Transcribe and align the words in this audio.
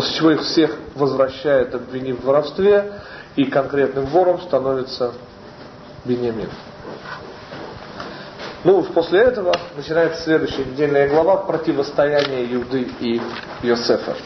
После 0.00 0.16
чего 0.16 0.30
их 0.30 0.40
всех 0.40 0.78
возвращает, 0.94 1.74
обвинив 1.74 2.20
в 2.20 2.24
воровстве, 2.24 2.90
и 3.36 3.44
конкретным 3.44 4.06
вором 4.06 4.40
становится 4.40 5.12
Беньямин. 6.06 6.48
Ну 8.64 8.82
после 8.82 9.20
этого 9.20 9.54
начинается 9.76 10.22
следующая 10.22 10.64
недельная 10.64 11.06
глава 11.06 11.36
противостояния 11.36 12.44
Юды 12.44 12.88
и 13.00 13.20
Йосефа. 13.60 14.16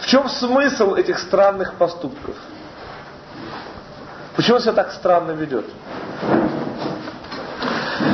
В 0.00 0.06
чем 0.06 0.30
смысл 0.30 0.94
этих 0.94 1.18
странных 1.18 1.74
поступков? 1.74 2.34
Почему 4.34 4.60
себя 4.60 4.72
так 4.72 4.92
странно 4.92 5.32
ведет? 5.32 5.66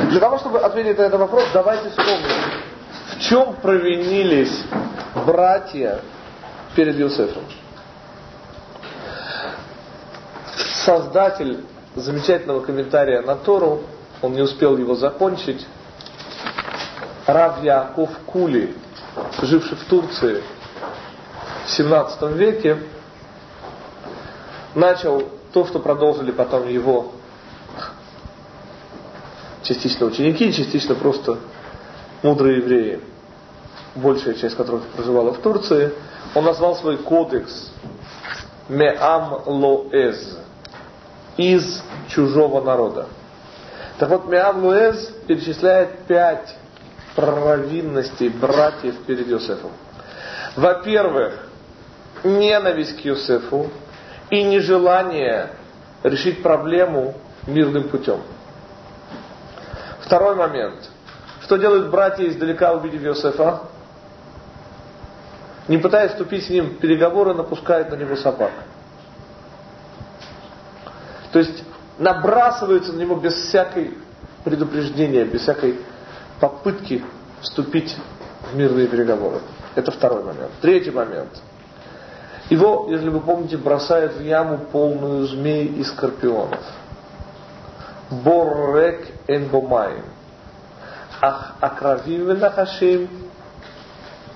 Для 0.09 0.19
того, 0.19 0.37
чтобы 0.39 0.59
ответить 0.59 0.97
на 0.97 1.03
этот 1.03 1.21
вопрос, 1.21 1.45
давайте 1.53 1.91
вспомним, 1.91 2.41
в 3.15 3.19
чем 3.21 3.53
провинились 3.61 4.65
братья 5.25 6.01
перед 6.75 6.99
Иосифом. 6.99 7.43
Создатель 10.85 11.63
замечательного 11.95 12.61
комментария 12.61 13.21
на 13.21 13.35
Тору, 13.35 13.83
он 14.21 14.33
не 14.33 14.41
успел 14.41 14.77
его 14.77 14.95
закончить, 14.95 15.65
Рав 17.25 17.63
Яков 17.63 18.09
живший 19.41 19.77
в 19.77 19.85
Турции 19.85 20.43
в 21.65 21.71
17 21.71 22.21
веке, 22.33 22.77
начал 24.75 25.23
то, 25.53 25.65
что 25.65 25.79
продолжили 25.79 26.31
потом 26.31 26.67
его 26.67 27.13
частично 29.63 30.05
ученики, 30.05 30.53
частично 30.53 30.93
просто 30.93 31.39
мудрые 32.21 32.57
евреи, 32.57 32.99
большая 33.95 34.35
часть 34.35 34.55
которых 34.55 34.83
проживала 34.89 35.33
в 35.33 35.39
Турции, 35.39 35.93
он 36.33 36.45
назвал 36.45 36.75
свой 36.75 36.97
кодекс 36.97 37.71
Меам 38.67 39.43
Лоэз 39.45 40.37
из 41.37 41.83
чужого 42.09 42.61
народа. 42.61 43.07
Так 43.97 44.09
вот, 44.09 44.25
Меам 44.27 44.65
Лоэз 44.65 45.13
перечисляет 45.27 45.99
пять 46.07 46.55
провинностей 47.15 48.29
братьев 48.29 48.95
перед 49.05 49.29
Иосифом. 49.29 49.71
Во-первых, 50.55 51.47
ненависть 52.23 53.01
к 53.01 53.05
Иосифу 53.05 53.69
и 54.29 54.43
нежелание 54.43 55.51
решить 56.03 56.41
проблему 56.41 57.15
мирным 57.47 57.89
путем. 57.89 58.21
Второй 60.01 60.35
момент. 60.35 60.89
Что 61.41 61.57
делают 61.57 61.89
братья 61.89 62.27
издалека, 62.27 62.73
увидев 62.73 63.03
Иосифа? 63.03 63.61
Не 65.67 65.77
пытаясь 65.77 66.11
вступить 66.11 66.45
с 66.45 66.49
ним 66.49 66.71
в 66.71 66.77
переговоры, 66.77 67.33
напускают 67.33 67.89
на 67.89 67.95
него 67.95 68.15
собак. 68.15 68.51
То 71.31 71.39
есть 71.39 71.63
набрасываются 71.97 72.93
на 72.93 72.99
него 72.99 73.15
без 73.15 73.33
всякой 73.33 73.97
предупреждения, 74.43 75.25
без 75.25 75.41
всякой 75.41 75.79
попытки 76.39 77.03
вступить 77.41 77.95
в 78.51 78.55
мирные 78.55 78.87
переговоры. 78.87 79.39
Это 79.75 79.91
второй 79.91 80.23
момент. 80.23 80.51
Третий 80.61 80.91
момент. 80.91 81.29
Его, 82.49 82.87
если 82.89 83.09
вы 83.09 83.19
помните, 83.21 83.57
бросают 83.57 84.13
в 84.13 84.21
яму 84.21 84.59
полную 84.59 85.25
змей 85.25 85.65
и 85.65 85.83
скорпионов. 85.83 86.59
Боррек 88.11 89.07
энбомаем. 89.27 90.05
Ах 91.21 91.55
акравим 91.59 92.27
венахашим 92.27 93.09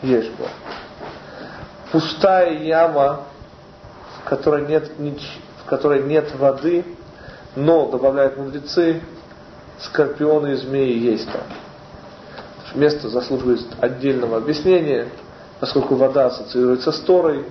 ешбо. 0.02 0.47
Пустая 1.92 2.59
яма, 2.59 3.22
в 4.20 4.30
которой 4.30 4.68
нет, 4.68 4.92
в 4.98 5.70
которой 5.70 6.04
нет 6.04 6.36
воды, 6.36 6.86
но, 7.56 7.90
добавляют 7.90 8.38
мудрецы, 8.38 9.02
скорпионы 9.80 10.53
и 10.53 10.56
змеи 10.56 10.97
есть 10.97 11.31
там. 11.31 11.41
Место 12.75 13.09
заслуживает 13.09 13.62
отдельного 13.80 14.38
объяснения, 14.38 15.08
поскольку 15.59 15.96
вода 15.96 16.28
ассоциируется 16.28 16.91
с 16.91 17.00
Торой, 17.00 17.46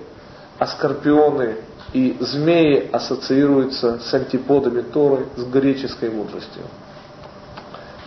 а 0.57 0.67
скорпионы 0.67 1.57
и 1.91 2.17
змеи 2.19 2.89
ассоциируются 2.91 3.99
с 3.99 4.13
антиподами 4.13 4.81
Торы, 4.81 5.27
с 5.35 5.43
греческой 5.43 6.09
мудростью. 6.11 6.63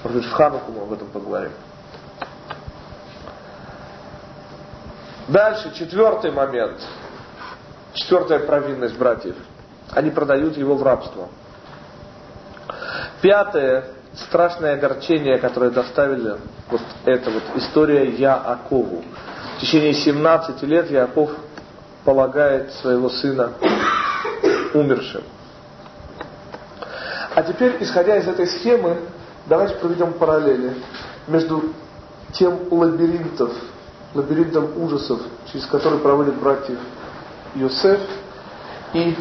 Может 0.02 0.18
быть, 0.18 0.26
в 0.28 0.32
Хануку 0.32 0.72
мы 0.72 0.82
об 0.82 0.92
этом 0.92 1.08
поговорим. 1.08 1.52
Дальше, 5.28 5.72
четвертый 5.74 6.32
момент. 6.32 6.80
Четвертая 7.94 8.40
провинность 8.40 8.96
братьев. 8.96 9.36
Они 9.90 10.10
продают 10.10 10.56
его 10.56 10.74
в 10.74 10.82
рабство. 10.82 11.28
Пятое, 13.20 13.84
страшное 14.14 14.74
огорчение, 14.74 15.38
которое 15.38 15.70
доставили 15.70 16.38
вот 16.70 16.80
эта 17.04 17.30
вот 17.30 17.42
история 17.56 18.10
Яакову. 18.10 19.04
В 19.56 19.60
течение 19.60 19.94
17 19.94 20.62
лет 20.62 20.90
Яков 20.90 21.30
полагает 22.04 22.72
своего 22.72 23.08
сына 23.08 23.52
умершим. 24.74 25.22
А 27.34 27.42
теперь, 27.42 27.76
исходя 27.80 28.16
из 28.16 28.26
этой 28.26 28.46
схемы, 28.46 28.96
давайте 29.46 29.76
проведем 29.76 30.12
параллели 30.14 30.74
между 31.28 31.72
тем 32.32 32.68
лабиринтов, 32.70 33.52
лабиринтом 34.14 34.82
ужасов, 34.82 35.20
через 35.50 35.66
который 35.66 35.98
проводят 35.98 36.34
братьев 36.36 36.78
Йосеф, 37.54 38.00
и 38.92 39.16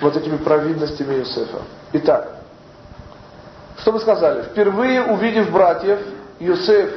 вот 0.00 0.16
этими 0.16 0.36
провинностями 0.36 1.14
Йосефа. 1.14 1.58
Итак, 1.92 2.36
что 3.78 3.92
мы 3.92 4.00
сказали? 4.00 4.42
Впервые 4.42 5.02
увидев 5.02 5.50
братьев, 5.50 6.00
Йосеф 6.40 6.90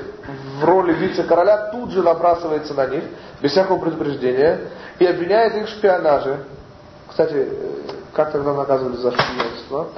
в 0.59 0.63
роли 0.63 0.93
вице-короля 0.93 1.69
тут 1.71 1.91
же 1.91 2.03
набрасывается 2.03 2.73
на 2.73 2.87
них, 2.87 3.03
без 3.41 3.51
всякого 3.51 3.79
предупреждения, 3.79 4.61
и 4.99 5.05
обвиняет 5.05 5.55
их 5.55 5.67
в 5.67 5.69
шпионаже. 5.69 6.43
Кстати, 7.07 7.47
э, 7.49 7.75
как 8.13 8.31
тогда 8.31 8.53
наказывали 8.53 8.97
за 8.97 9.11
шпионство? 9.11 9.89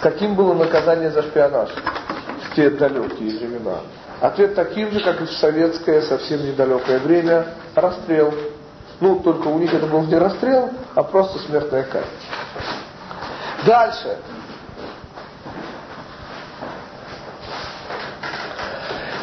Каким 0.00 0.34
было 0.34 0.54
наказание 0.54 1.10
за 1.10 1.22
шпионаж 1.22 1.70
те 2.54 2.70
далекие 2.70 3.38
времена? 3.38 3.80
Ответ 4.20 4.54
таким 4.54 4.90
же, 4.92 5.00
как 5.00 5.20
и 5.20 5.24
в 5.24 5.32
советское 5.32 6.02
совсем 6.02 6.44
недалекое 6.44 7.00
время, 7.00 7.46
расстрел. 7.74 8.32
Ну, 9.00 9.18
только 9.20 9.48
у 9.48 9.58
них 9.58 9.74
это 9.74 9.86
был 9.86 10.02
не 10.02 10.14
расстрел, 10.14 10.70
а 10.94 11.02
просто 11.02 11.40
смертная 11.40 11.82
казнь. 11.82 12.06
Дальше. 13.66 14.16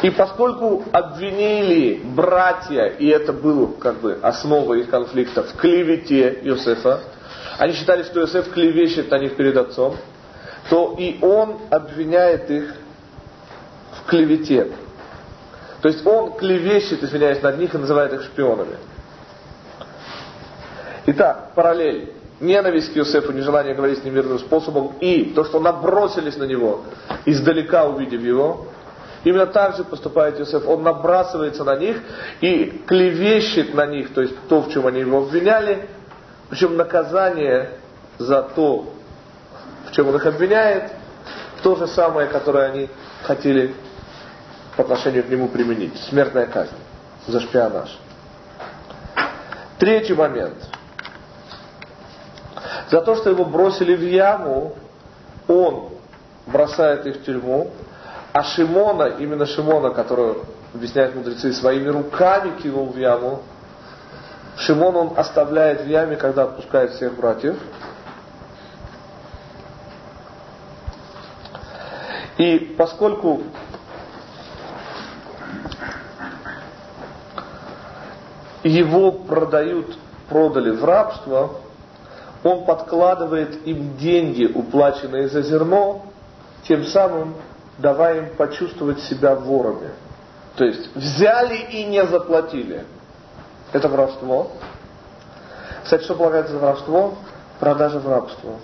И 0.02 0.10
поскольку 0.10 0.84
обвинили 0.92 2.02
братья, 2.02 2.84
и 2.86 3.06
это 3.08 3.32
было 3.32 3.72
как 3.72 4.00
бы 4.00 4.18
основа 4.22 4.74
их 4.74 4.88
конфликта, 4.88 5.42
в 5.42 5.54
клевете 5.54 6.40
Иосифа, 6.42 7.00
они 7.58 7.74
считали, 7.74 8.02
что 8.04 8.20
Иосиф 8.20 8.50
клевещет 8.50 9.10
на 9.10 9.18
них 9.18 9.36
перед 9.36 9.56
отцом, 9.56 9.96
то 10.70 10.94
и 10.98 11.18
он 11.20 11.58
обвиняет 11.70 12.50
их 12.50 12.74
в 14.02 14.08
клевете. 14.08 14.70
То 15.80 15.88
есть 15.88 16.06
он 16.06 16.32
клевещет, 16.34 17.02
извиняюсь, 17.02 17.42
над 17.42 17.58
них 17.58 17.74
и 17.74 17.78
называет 17.78 18.12
их 18.12 18.22
шпионами. 18.22 18.76
Итак, 21.06 21.52
параллель. 21.54 22.12
Ненависть 22.40 22.94
к 22.94 22.96
Иосифу, 22.96 23.32
нежелание 23.32 23.74
говорить 23.74 23.98
с 23.98 24.04
ним 24.04 24.14
мирным 24.14 24.38
способом 24.38 24.94
и 25.00 25.24
то, 25.34 25.44
что 25.44 25.60
набросились 25.60 26.38
на 26.38 26.44
него, 26.44 26.84
издалека 27.26 27.84
увидев 27.84 28.22
его, 28.22 28.66
Именно 29.22 29.46
так 29.46 29.76
же 29.76 29.84
поступает 29.84 30.40
Иосиф. 30.40 30.66
Он 30.66 30.82
набрасывается 30.82 31.64
на 31.64 31.76
них 31.76 31.98
и 32.40 32.82
клевещет 32.86 33.74
на 33.74 33.86
них, 33.86 34.14
то 34.14 34.22
есть 34.22 34.34
то, 34.48 34.62
в 34.62 34.72
чем 34.72 34.86
они 34.86 35.00
его 35.00 35.18
обвиняли. 35.18 35.88
Причем 36.48 36.76
наказание 36.76 37.72
за 38.18 38.42
то, 38.42 38.92
в 39.88 39.92
чем 39.92 40.08
он 40.08 40.16
их 40.16 40.26
обвиняет, 40.26 40.92
то 41.62 41.76
же 41.76 41.86
самое, 41.86 42.28
которое 42.28 42.70
они 42.70 42.88
хотели 43.22 43.74
по 44.80 44.84
отношению 44.84 45.24
к 45.24 45.28
нему 45.28 45.48
применить. 45.48 45.94
Смертная 46.08 46.46
казнь 46.46 46.74
за 47.26 47.40
шпионаж. 47.40 47.98
Третий 49.78 50.14
момент. 50.14 50.56
За 52.90 53.02
то, 53.02 53.14
что 53.16 53.28
его 53.28 53.44
бросили 53.44 53.94
в 53.94 54.02
яму, 54.02 54.74
он 55.48 55.90
бросает 56.46 57.04
их 57.06 57.16
в 57.16 57.24
тюрьму, 57.24 57.70
а 58.32 58.42
Шимона, 58.42 59.16
именно 59.18 59.44
Шимона, 59.44 59.90
которую 59.90 60.46
объясняют 60.72 61.14
мудрецы, 61.14 61.52
своими 61.52 61.88
руками 61.88 62.58
кинул 62.62 62.86
в 62.86 62.96
яму. 62.96 63.42
Шимон 64.56 64.96
он 64.96 65.12
оставляет 65.18 65.82
в 65.82 65.88
яме, 65.88 66.16
когда 66.16 66.44
отпускает 66.44 66.92
всех 66.92 67.16
братьев. 67.16 67.56
И 72.38 72.74
поскольку 72.78 73.42
его 78.62 79.12
продают, 79.12 79.96
продали 80.28 80.70
в 80.70 80.84
рабство, 80.84 81.56
он 82.42 82.64
подкладывает 82.64 83.66
им 83.66 83.96
деньги, 83.96 84.44
уплаченные 84.44 85.28
за 85.28 85.42
зерно, 85.42 86.06
тем 86.66 86.84
самым 86.84 87.34
давая 87.78 88.18
им 88.18 88.36
почувствовать 88.36 89.00
себя 89.00 89.34
ворами. 89.34 89.90
То 90.56 90.64
есть 90.64 90.94
взяли 90.94 91.56
и 91.56 91.84
не 91.84 92.04
заплатили. 92.06 92.84
Это 93.72 93.88
воровство. 93.88 94.50
Кстати, 95.84 96.02
что 96.04 96.14
полагается 96.14 96.52
за 96.52 96.58
воровство? 96.58 97.14
Продажа 97.58 97.98
в 97.98 98.08
рабство. 98.08 98.54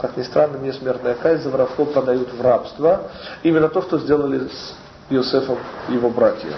Как 0.00 0.16
ни 0.16 0.22
странно, 0.22 0.58
мне 0.58 0.72
смертная 0.72 1.14
казнь 1.14 1.42
за 1.42 1.50
воровство 1.50 1.84
продают 1.84 2.32
в 2.32 2.40
рабство. 2.40 3.10
Именно 3.42 3.68
то, 3.68 3.82
что 3.82 3.98
сделали 3.98 4.48
с 4.48 4.74
Иосифом 5.10 5.58
его 5.88 6.10
братья. 6.10 6.54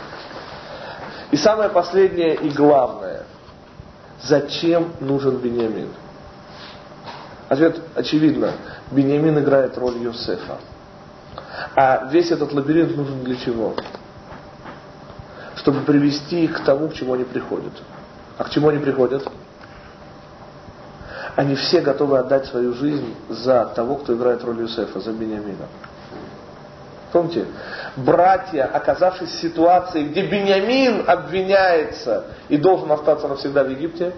И 1.35 1.37
самое 1.37 1.69
последнее 1.69 2.37
и 2.37 2.49
главное. 2.49 3.25
Зачем 4.23 4.93
нужен 5.01 5.39
Бениамин? 5.39 5.89
Ответ 7.49 7.81
очевидно. 7.97 8.53
Бениамин 8.93 9.41
играет 9.41 9.77
роль 9.77 9.97
Иосифа. 9.97 10.59
А 11.75 12.09
весь 12.13 12.31
этот 12.31 12.53
лабиринт 12.53 12.97
нужен 12.97 13.25
для 13.25 13.35
чего? 13.35 13.75
Чтобы 15.57 15.81
привести 15.81 16.45
их 16.45 16.57
к 16.57 16.65
тому, 16.65 16.89
к 16.89 16.95
чему 16.95 17.15
они 17.15 17.25
приходят. 17.25 17.73
А 18.39 18.45
к 18.45 18.51
чему 18.51 18.69
они 18.69 18.79
приходят? 18.79 19.27
Они 21.35 21.57
все 21.57 21.81
готовы 21.81 22.19
отдать 22.19 22.47
свою 22.47 22.75
жизнь 22.75 23.13
за 23.29 23.65
того, 23.75 23.97
кто 23.97 24.15
играет 24.15 24.45
роль 24.45 24.61
Юсефа, 24.61 25.01
за 25.01 25.11
Бениамина. 25.11 25.67
Помните, 27.11 27.47
братья, 27.96 28.64
оказавшись 28.64 29.31
в 29.31 29.41
ситуации, 29.41 30.05
где 30.05 30.26
Бениамин 30.26 31.05
обвиняется 31.06 32.26
и 32.49 32.56
должен 32.56 32.91
остаться 32.93 33.29
навсегда 33.29 33.64
в 33.64 33.70
Египте, 33.70 34.12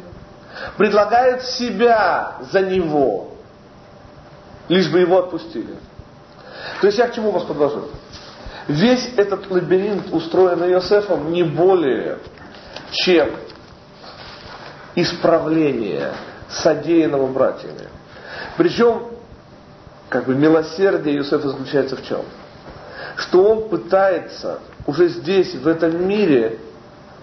предлагают 0.76 1.42
себя 1.42 2.36
за 2.50 2.62
него, 2.62 3.34
лишь 4.68 4.88
бы 4.90 5.00
его 5.00 5.18
отпустили. 5.18 5.76
То 6.80 6.86
есть 6.86 6.98
я 6.98 7.08
к 7.08 7.14
чему 7.14 7.30
вас 7.30 7.44
подвожу? 7.44 7.88
Весь 8.66 9.12
этот 9.16 9.50
лабиринт, 9.50 10.12
устроенный 10.12 10.72
Иосифом, 10.72 11.30
не 11.30 11.44
более, 11.44 12.18
чем 12.90 13.30
исправление 14.94 16.12
содеянного 16.48 17.26
братьями. 17.26 17.88
Причем, 18.56 19.08
как 20.08 20.24
бы 20.24 20.34
милосердие 20.34 21.18
Иосифа 21.18 21.48
заключается 21.48 21.96
в 21.96 22.04
чем? 22.06 22.22
Что 23.16 23.42
он 23.44 23.68
пытается 23.68 24.60
уже 24.86 25.08
здесь, 25.08 25.54
в 25.54 25.66
этом 25.66 26.06
мире, 26.06 26.58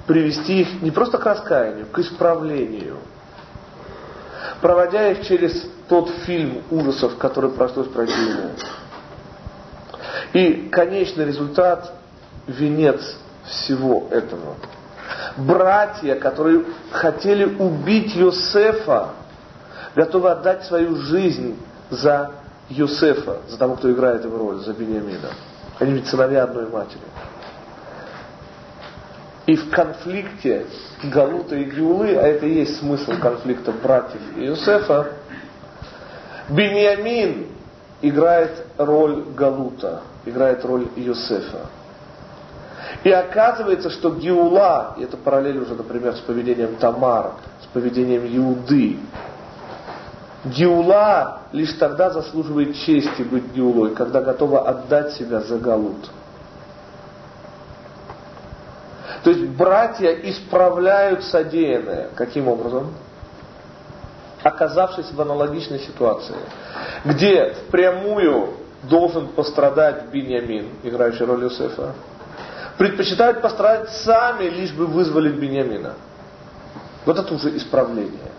привести 0.08 0.62
их 0.62 0.82
не 0.82 0.92
просто 0.92 1.18
к 1.18 1.26
раскаянию, 1.26 1.86
к 1.86 2.00
исправлению. 2.00 2.98
Проводя 4.62 5.12
их 5.12 5.26
через 5.26 5.66
тот 5.88 6.10
фильм 6.26 6.64
ужасов, 6.72 7.18
который 7.18 7.52
пришлось 7.52 7.88
пройти 7.88 8.14
ему. 8.14 8.50
И 10.34 10.70
конечный 10.72 11.26
результат, 11.26 11.94
венец 12.48 13.16
всего 13.46 14.08
этого. 14.10 14.56
Братья, 15.38 16.16
которые 16.16 16.66
хотели 16.92 17.46
убить 17.46 18.16
Йосефа, 18.16 19.10
готовы 19.96 20.32
отдать 20.32 20.64
свою 20.66 20.96
жизнь 20.96 21.58
за 21.90 22.32
Йосефа, 22.70 23.42
за 23.48 23.58
того, 23.58 23.76
кто 23.76 23.92
играет 23.92 24.24
его 24.24 24.38
роль, 24.38 24.60
за 24.60 24.74
Бениамина. 24.74 25.30
Они 25.80 25.94
ведь 25.94 26.08
сыновья 26.08 26.44
одной 26.44 26.70
матери. 26.70 27.02
И 29.46 29.56
в 29.56 29.70
конфликте 29.72 30.68
Галута 31.04 31.56
и 31.56 31.66
Гиулы, 31.66 32.16
а 32.16 32.28
это 32.28 32.46
и 32.46 32.54
есть 32.54 32.80
смысл 32.80 33.20
конфликта 33.20 33.74
братьев 33.74 34.22
Иосифа, 34.38 35.08
Бениамин 36.50 37.48
играет 38.02 38.66
роль 38.78 39.24
Галута, 39.36 40.02
играет 40.26 40.64
роль 40.64 40.88
Иосифа. 40.96 41.68
И 43.04 43.12
оказывается, 43.12 43.90
что 43.90 44.12
Гиула, 44.12 44.96
и 44.98 45.04
это 45.04 45.18
параллель 45.18 45.58
уже, 45.58 45.76
например, 45.76 46.16
с 46.16 46.20
поведением 46.20 46.76
Тамара, 46.78 47.34
с 47.62 47.66
поведением 47.68 48.26
Иуды, 48.26 48.98
Гиула 50.46 51.44
лишь 51.54 51.74
тогда 51.74 52.10
заслуживает 52.10 52.76
чести 52.76 53.22
быть 53.22 53.54
Гиулой, 53.54 53.96
когда 53.96 54.22
готова 54.22 54.68
отдать 54.68 55.14
себя 55.14 55.40
за 55.42 55.58
Галут. 55.58 56.10
То 59.24 59.30
есть 59.30 59.46
братья 59.52 60.10
исправляют 60.10 61.24
содеянное. 61.24 62.10
Каким 62.16 62.50
образом? 62.50 62.94
Оказавшись 64.42 65.12
в 65.14 65.22
аналогичной 65.22 65.80
ситуации, 65.80 66.36
где 67.06 67.54
впрямую 67.54 68.56
должен 68.84 69.30
пострадать 69.30 70.08
Беньямин, 70.12 70.68
играющий 70.84 71.26
роль 71.26 71.46
Иосифа, 71.46 71.94
предпочитают 72.78 73.42
пострадать 73.42 73.90
сами, 73.92 74.50
лишь 74.50 74.74
бы 74.74 74.88
вызволить 74.88 75.36
Беньямина. 75.36 75.94
Вот 77.06 77.18
это 77.18 77.34
уже 77.34 77.56
исправление. 77.56 78.33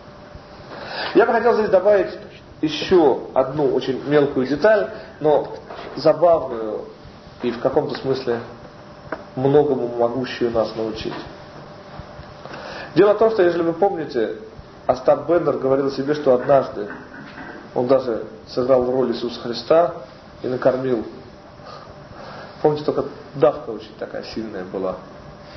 Я 1.14 1.26
бы 1.26 1.32
хотел 1.32 1.54
здесь 1.54 1.70
добавить 1.70 2.10
еще 2.60 3.20
одну 3.34 3.74
очень 3.74 4.02
мелкую 4.08 4.46
деталь, 4.46 4.90
но 5.20 5.48
забавную 5.96 6.82
и 7.42 7.50
в 7.50 7.60
каком-то 7.60 7.94
смысле 7.98 8.40
многому 9.36 9.88
могущую 9.98 10.50
нас 10.50 10.74
научить. 10.76 11.14
Дело 12.94 13.14
в 13.14 13.18
том, 13.18 13.30
что, 13.32 13.42
если 13.42 13.62
вы 13.62 13.72
помните, 13.72 14.38
Остап 14.86 15.28
Бендер 15.28 15.58
говорил 15.58 15.90
себе, 15.90 16.14
что 16.14 16.34
однажды 16.34 16.88
он 17.74 17.86
даже 17.86 18.24
сыграл 18.48 18.90
роль 18.90 19.10
Иисуса 19.12 19.40
Христа 19.40 19.94
и 20.42 20.48
накормил. 20.48 21.04
Помните, 22.62 22.84
только 22.84 23.06
давка 23.34 23.70
очень 23.70 23.94
такая 23.98 24.22
сильная 24.22 24.64
была. 24.64 24.96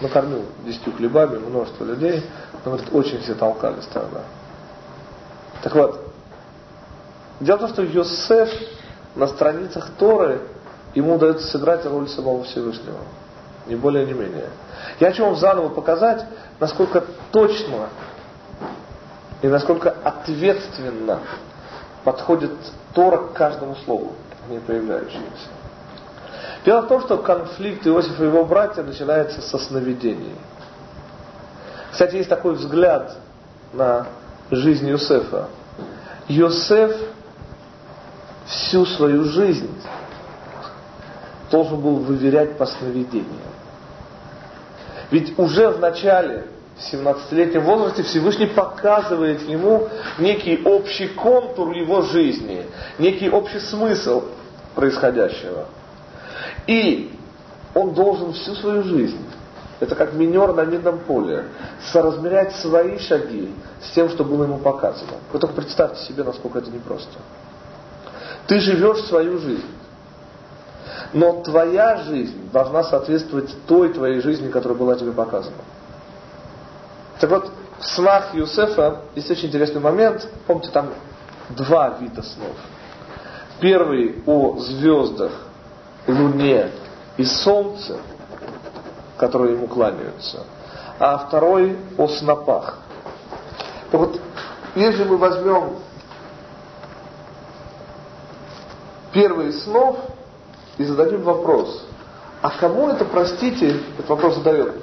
Накормил 0.02 0.46
десятью 0.66 0.94
хлебами 0.94 1.38
множество 1.38 1.84
людей. 1.84 2.24
Он 2.66 2.74
говорит, 2.74 2.94
очень 2.94 3.22
все 3.22 3.36
толкались 3.36 3.86
тогда. 3.94 4.22
Так 5.64 5.76
вот, 5.76 6.00
дело 7.40 7.58
в 7.58 7.60
том, 7.62 7.70
что 7.70 7.84
Йосеф 7.84 8.50
на 9.16 9.28
страницах 9.28 9.90
Торы 9.98 10.42
ему 10.94 11.16
удается 11.16 11.48
сыграть 11.48 11.86
роль 11.86 12.08
самого 12.08 12.44
Всевышнего. 12.44 13.00
Ни 13.68 13.76
более, 13.76 14.06
ни 14.06 14.14
менее. 14.14 14.50
Я 15.00 15.10
хочу 15.10 15.26
вам 15.26 15.36
заново 15.36 15.70
показать, 15.70 16.26
насколько 16.60 17.04
точно 17.32 17.90
и 19.42 19.48
насколько 19.48 19.94
ответственно 20.04 21.20
подходит 22.04 22.52
Тора 22.94 23.18
к 23.18 23.34
каждому 23.34 23.76
слову, 23.84 24.14
не 24.50 24.60
появляющемуся. 24.60 25.50
Дело 26.66 26.82
в 26.82 26.88
том, 26.88 27.02
что 27.02 27.18
конфликт 27.18 27.86
Иосифа 27.86 28.24
и 28.24 28.28
его 28.28 28.46
братья 28.46 28.84
начинается 28.84 29.42
со 29.42 29.58
сновидений. 29.58 30.36
Кстати, 31.92 32.16
есть 32.16 32.30
такой 32.30 32.56
взгляд 32.56 33.16
на 33.74 34.08
жизнь 34.52 34.90
Иосифа. 34.90 35.50
Иосиф 36.28 36.96
всю 38.46 38.86
свою 38.86 39.26
жизнь 39.26 39.70
должен 41.52 41.80
был 41.80 41.98
выверять 41.98 42.58
по 42.58 42.66
сновидениям. 42.66 43.54
Ведь 45.12 45.38
уже 45.40 45.70
в 45.70 45.80
начале, 45.80 46.48
в 46.78 46.94
17-летнем 46.94 47.62
возрасте, 47.64 48.04
Всевышний 48.04 48.48
показывает 48.48 49.42
ему 49.48 49.88
некий 50.20 50.62
общий 50.64 51.08
контур 51.08 51.72
его 51.72 52.02
жизни, 52.02 52.66
некий 53.00 53.30
общий 53.30 53.60
смысл 53.60 54.26
происходящего. 54.76 55.66
И 56.68 57.18
он 57.74 57.94
должен 57.94 58.34
всю 58.34 58.54
свою 58.56 58.84
жизнь, 58.84 59.20
это 59.80 59.96
как 59.96 60.14
минер 60.14 60.54
на 60.54 60.66
минном 60.66 61.00
поле, 61.00 61.46
соразмерять 61.92 62.56
свои 62.56 62.98
шаги 62.98 63.54
с 63.82 63.92
тем, 63.92 64.10
что 64.10 64.24
было 64.24 64.44
ему 64.44 64.58
показано. 64.58 65.14
Вы 65.32 65.40
только 65.40 65.56
представьте 65.56 66.04
себе, 66.04 66.24
насколько 66.24 66.60
это 66.60 66.72
непросто. 66.72 67.18
Ты 68.48 68.60
живешь 68.60 69.04
свою 69.06 69.38
жизнь. 69.40 69.66
Но 71.14 71.42
твоя 71.42 71.98
жизнь 71.98 72.50
должна 72.52 72.84
соответствовать 72.84 73.54
той 73.68 73.94
твоей 73.94 74.20
жизни, 74.20 74.50
которая 74.50 74.78
была 74.78 74.96
тебе 74.96 75.12
показана. 75.12 75.56
Так 77.20 77.30
вот, 77.30 77.52
в 77.80 77.86
снах 77.86 78.34
Юсефа 78.34 79.02
есть 79.16 79.30
очень 79.30 79.48
интересный 79.48 79.82
момент. 79.82 80.28
Помните, 80.48 80.70
там 80.72 80.90
два 81.50 81.98
вида 82.00 82.24
снов. 82.24 82.56
Первый 83.60 84.24
о 84.26 84.58
звездах, 84.60 85.32
луне 86.08 86.72
и 87.18 87.24
солнце, 87.24 87.98
которые 89.18 89.56
ему 89.56 89.68
кланяются. 89.68 90.44
А 91.00 91.18
второй 91.18 91.78
о 91.98 92.08
снопах. 92.08 92.80
Так 93.92 94.00
вот, 94.00 94.22
если 94.76 95.04
мы 95.04 95.18
возьмем 95.18 95.78
первый 99.14 99.54
снов, 99.54 99.98
и 100.78 100.84
зададим 100.84 101.24
вопрос, 101.24 101.86
а 102.42 102.52
кому 102.52 102.90
это, 102.90 103.04
простите, 103.04 103.82
этот 103.98 104.10
вопрос 104.10 104.36
задает? 104.36 104.76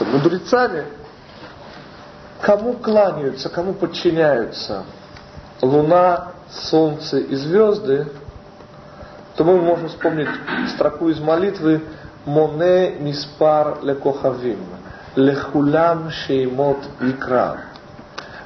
Мудрецами 0.00 0.86
кому 2.40 2.74
кланяются, 2.74 3.48
кому 3.48 3.74
подчиняются 3.74 4.84
Луна, 5.60 6.32
Солнце 6.50 7.18
и 7.18 7.34
звезды, 7.34 8.06
то 9.36 9.44
мы 9.44 9.60
можем 9.60 9.88
вспомнить 9.88 10.28
строку 10.74 11.08
из 11.10 11.20
молитвы 11.20 11.82
«Моне 12.24 12.96
миспар 12.98 13.78
лекохавим, 13.82 14.64
лехулям 15.16 16.10
шеймот 16.10 16.78
икра» 17.00 17.58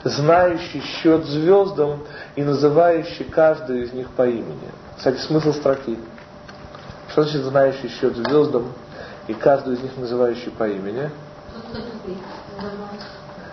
знающий 0.05 0.81
счет 0.81 1.25
звездам 1.27 2.01
и 2.35 2.43
называющий 2.43 3.25
каждую 3.25 3.85
из 3.85 3.93
них 3.93 4.11
по 4.11 4.27
имени. 4.27 4.71
Кстати, 4.97 5.19
смысл 5.19 5.53
строки. 5.53 5.99
Что 7.11 7.25
значит 7.25 7.43
знающий 7.43 7.89
счет 7.89 8.17
звездам 8.17 8.73
и 9.27 9.35
каждую 9.35 9.77
из 9.77 9.83
них 9.83 9.97
называющий 9.97 10.51
по 10.51 10.69
имени? 10.69 11.11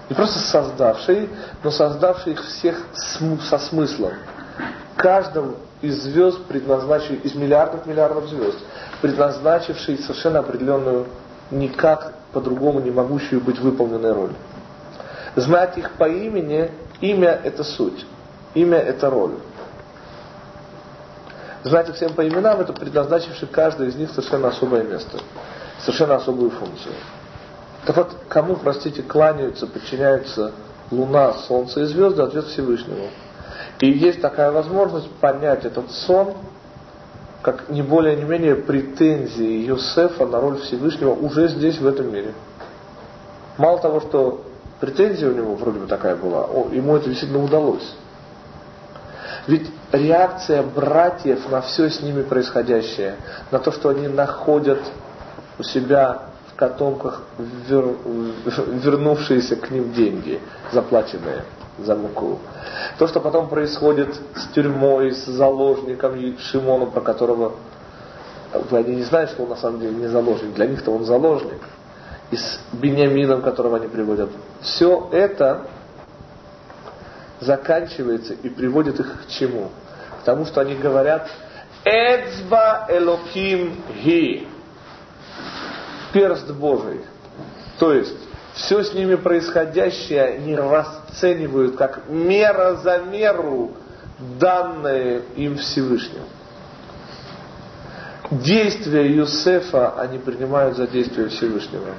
Не 0.09 0.15
просто 0.15 0.39
создавший, 0.39 1.29
но 1.63 1.71
создавший 1.71 2.33
их 2.33 2.43
всех 2.43 2.81
со 2.93 3.59
смыслом. 3.59 4.13
Каждому 4.95 5.55
из 5.81 6.01
звезд 6.03 6.43
предназначивший, 6.45 7.17
из 7.17 7.35
миллиардов 7.35 7.85
миллиардов 7.85 8.27
звезд, 8.27 8.57
предназначивший 9.01 9.97
совершенно 9.97 10.39
определенную, 10.39 11.05
никак 11.51 12.13
по-другому 12.33 12.79
не 12.79 12.91
могущую 12.91 13.41
быть 13.41 13.59
выполненной 13.59 14.13
роль. 14.13 14.33
Знать 15.35 15.77
их 15.77 15.91
по 15.91 16.07
имени, 16.07 16.71
имя 17.01 17.39
это 17.43 17.63
суть, 17.63 18.05
имя 18.53 18.77
это 18.77 19.09
роль. 19.09 19.35
Знать 21.63 21.89
их 21.89 21.95
всем 21.95 22.13
по 22.13 22.27
именам, 22.27 22.61
это 22.61 22.73
предназначивший 22.73 23.47
каждый 23.47 23.89
из 23.89 23.95
них 23.95 24.09
совершенно 24.11 24.49
особое 24.49 24.83
место, 24.83 25.19
совершенно 25.79 26.15
особую 26.15 26.51
функцию. 26.51 26.93
Так 27.85 27.95
вот, 27.97 28.15
кому, 28.27 28.55
простите, 28.55 29.01
кланяются, 29.01 29.65
подчиняются 29.65 30.51
Луна, 30.91 31.33
Солнце 31.33 31.81
и 31.81 31.83
звезды, 31.85 32.21
ответ 32.21 32.45
Всевышнему. 32.45 33.09
И 33.79 33.89
есть 33.89 34.21
такая 34.21 34.51
возможность 34.51 35.09
понять 35.21 35.65
этот 35.65 35.91
сон, 35.91 36.33
как 37.41 37.69
не 37.69 37.81
более 37.81 38.17
не 38.17 38.23
менее 38.23 38.55
претензии 38.55 39.65
Юсефа 39.65 40.25
на 40.25 40.41
роль 40.41 40.57
Всевышнего 40.59 41.11
уже 41.11 41.47
здесь, 41.47 41.79
в 41.79 41.87
этом 41.87 42.11
мире. 42.11 42.33
Мало 43.57 43.79
того, 43.79 44.01
что 44.01 44.43
претензия 44.81 45.29
у 45.29 45.33
него 45.33 45.55
вроде 45.55 45.79
бы 45.79 45.87
такая 45.87 46.17
была, 46.17 46.47
ему 46.73 46.97
это 46.97 47.07
действительно 47.07 47.43
удалось. 47.43 47.95
Ведь 49.47 49.67
реакция 49.93 50.61
братьев 50.61 51.49
на 51.49 51.61
все 51.61 51.89
с 51.89 52.01
ними 52.01 52.21
происходящее, 52.21 53.15
на 53.51 53.59
то, 53.59 53.71
что 53.71 53.89
они 53.89 54.09
находят 54.09 54.79
у 55.57 55.63
себя 55.63 56.23
в 56.51 56.55
котомках 56.55 57.23
вер, 57.37 57.95
вернувшиеся 58.83 59.55
к 59.55 59.71
ним 59.71 59.93
деньги, 59.93 60.41
заплаченные 60.73 61.45
за 61.85 61.95
муку. 61.95 62.39
То, 62.97 63.07
что 63.07 63.19
потом 63.19 63.49
происходит 63.49 64.15
с 64.35 64.47
тюрьмой, 64.53 65.11
с 65.11 65.25
заложником 65.25 66.37
Шимоном, 66.39 66.91
про 66.91 67.01
которого 67.01 67.53
вы 68.53 68.77
они 68.77 68.95
не 68.95 69.03
знают, 69.03 69.31
что 69.31 69.43
он 69.43 69.49
на 69.49 69.55
самом 69.55 69.79
деле 69.79 69.95
не 69.95 70.07
заложник. 70.07 70.53
Для 70.55 70.65
них-то 70.65 70.91
он 70.91 71.05
заложник 71.05 71.61
и 72.31 72.37
с 72.37 72.59
Бениамином, 72.73 73.41
которого 73.41 73.77
они 73.77 73.87
приводят. 73.87 74.29
Все 74.61 75.09
это 75.11 75.67
заканчивается 77.39 78.33
и 78.33 78.49
приводит 78.49 78.99
их 78.99 79.23
к 79.23 79.29
чему? 79.29 79.69
К 80.21 80.25
тому, 80.25 80.45
что 80.45 80.61
они 80.61 80.75
говорят 80.75 81.29
Эцба 81.85 82.87
Элоким 82.89 83.81
Ги. 84.03 84.47
Перст 86.11 86.51
Божий. 86.51 87.01
То 87.77 87.93
есть, 87.93 88.18
все 88.61 88.83
с 88.83 88.93
ними 88.93 89.15
происходящее 89.15 90.23
они 90.23 90.55
расценивают 90.55 91.75
как 91.75 92.09
мера 92.09 92.75
за 92.75 92.99
меру, 92.99 93.71
данное 94.39 95.21
им 95.35 95.57
Всевышним. 95.57 96.23
Действия 98.31 99.09
Юсефа 99.11 99.99
они 99.99 100.19
принимают 100.19 100.77
за 100.77 100.87
действия 100.87 101.29
Всевышнего 101.29 101.95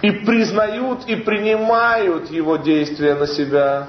и 0.00 0.10
признают 0.10 1.06
и 1.06 1.16
принимают 1.16 2.30
его 2.30 2.56
действия 2.56 3.14
на 3.14 3.26
себя 3.26 3.88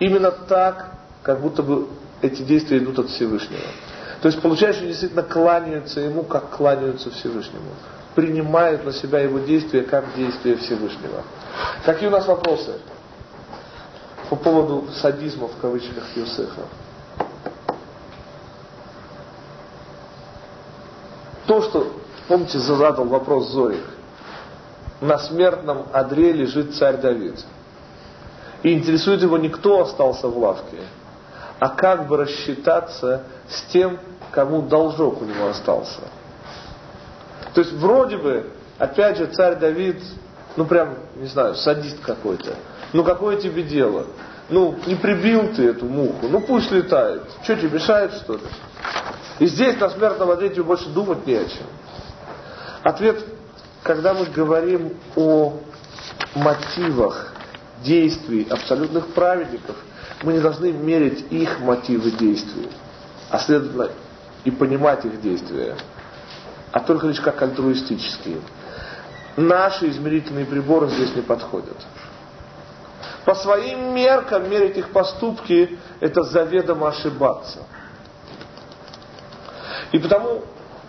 именно 0.00 0.30
так, 0.30 0.92
как 1.22 1.40
будто 1.40 1.62
бы 1.62 1.88
эти 2.20 2.42
действия 2.42 2.78
идут 2.78 2.98
от 2.98 3.10
Всевышнего. 3.10 3.62
То 4.22 4.26
есть 4.26 4.40
получается, 4.40 4.80
что 4.80 4.88
действительно 4.88 5.22
кланяются 5.22 6.00
ему, 6.00 6.24
как 6.24 6.50
кланяются 6.50 7.10
Всевышнему. 7.10 7.70
Принимают 8.14 8.84
на 8.84 8.92
себя 8.92 9.20
его 9.20 9.38
действия, 9.38 9.82
как 9.82 10.14
действия 10.14 10.56
Всевышнего. 10.56 11.22
Какие 11.84 12.08
у 12.08 12.12
нас 12.12 12.26
вопросы 12.26 12.78
по 14.28 14.36
поводу 14.36 14.88
садизма 14.92 15.48
в 15.48 15.56
кавычках 15.60 16.04
Юсефа? 16.16 16.62
То, 21.46 21.62
что, 21.62 21.92
помните, 22.26 22.58
задал 22.58 23.06
вопрос 23.06 23.50
Зорик 23.50 23.84
на 25.00 25.18
смертном 25.18 25.86
одре 25.92 26.32
лежит 26.32 26.74
царь 26.74 26.96
Давид. 26.98 27.44
И 28.62 28.72
интересует 28.72 29.22
его 29.22 29.38
не 29.38 29.48
кто 29.48 29.82
остался 29.82 30.28
в 30.28 30.36
лавке, 30.36 30.78
а 31.60 31.68
как 31.68 32.08
бы 32.08 32.16
рассчитаться 32.16 33.22
с 33.48 33.62
тем, 33.72 34.00
кому 34.32 34.62
должок 34.62 35.22
у 35.22 35.24
него 35.24 35.48
остался. 35.48 36.00
То 37.58 37.62
есть 37.62 37.74
вроде 37.74 38.18
бы, 38.18 38.46
опять 38.78 39.18
же, 39.18 39.26
царь 39.26 39.56
Давид, 39.56 40.00
ну 40.54 40.64
прям, 40.64 40.94
не 41.16 41.26
знаю, 41.26 41.56
садист 41.56 41.98
какой-то. 42.02 42.54
Ну 42.92 43.02
какое 43.02 43.36
тебе 43.36 43.64
дело? 43.64 44.06
Ну, 44.48 44.78
не 44.86 44.94
прибил 44.94 45.52
ты 45.56 45.70
эту 45.70 45.86
муху, 45.86 46.28
ну 46.28 46.40
пусть 46.40 46.70
летает. 46.70 47.22
Что 47.42 47.56
тебе 47.56 47.70
мешает, 47.70 48.12
что 48.12 48.34
ли? 48.34 48.42
И 49.40 49.46
здесь 49.46 49.76
на 49.80 49.90
смертном 49.90 50.30
одре 50.30 50.50
тебе 50.50 50.62
больше 50.62 50.88
думать 50.90 51.26
не 51.26 51.34
о 51.34 51.44
чем. 51.46 51.66
Ответ 52.84 53.24
когда 53.82 54.14
мы 54.14 54.26
говорим 54.26 54.92
о 55.16 55.58
мотивах 56.36 57.32
действий 57.82 58.46
абсолютных 58.48 59.08
праведников, 59.08 59.74
мы 60.22 60.34
не 60.34 60.38
должны 60.38 60.70
мерить 60.70 61.24
их 61.32 61.58
мотивы 61.58 62.12
действий, 62.12 62.68
а 63.30 63.40
следовательно 63.40 63.88
и 64.44 64.52
понимать 64.52 65.04
их 65.04 65.20
действия, 65.20 65.74
а 66.72 66.80
только 66.80 67.06
лишь 67.06 67.20
как 67.20 67.40
альтруистические. 67.42 68.38
Наши 69.36 69.88
измерительные 69.90 70.44
приборы 70.44 70.88
здесь 70.88 71.14
не 71.14 71.22
подходят. 71.22 71.76
По 73.24 73.34
своим 73.34 73.94
меркам 73.94 74.50
мерить 74.50 74.76
их 74.76 74.90
поступки– 74.90 75.78
это 76.00 76.22
заведомо 76.22 76.88
ошибаться. 76.88 77.60
И 79.92 79.98
потому 79.98 80.44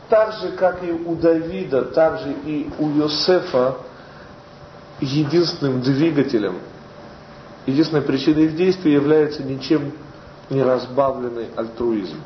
так 0.10 0.34
же, 0.34 0.52
как 0.54 0.84
и 0.84 0.92
у 0.92 1.16
Давида, 1.16 1.86
так 1.86 2.20
же 2.20 2.32
и 2.46 2.70
у 2.80 2.90
Йосефа, 2.90 3.78
единственным 5.00 5.82
двигателем, 5.82 6.60
единственной 7.66 8.02
причиной 8.02 8.46
их 8.46 8.56
действия 8.56 8.94
является 8.94 9.44
ничем 9.44 9.94
не 10.50 10.64
разбавленный 10.64 11.50
альтруизм. 11.56 12.18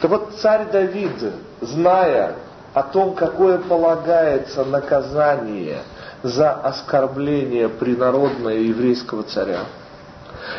Так 0.00 0.10
вот, 0.10 0.34
царь 0.40 0.70
Давид, 0.70 1.32
зная 1.60 2.36
о 2.74 2.82
том, 2.82 3.14
какое 3.14 3.58
полагается 3.58 4.64
наказание 4.64 5.82
за 6.22 6.52
оскорбление 6.52 7.68
принародного 7.68 8.50
еврейского 8.50 9.24
царя, 9.24 9.64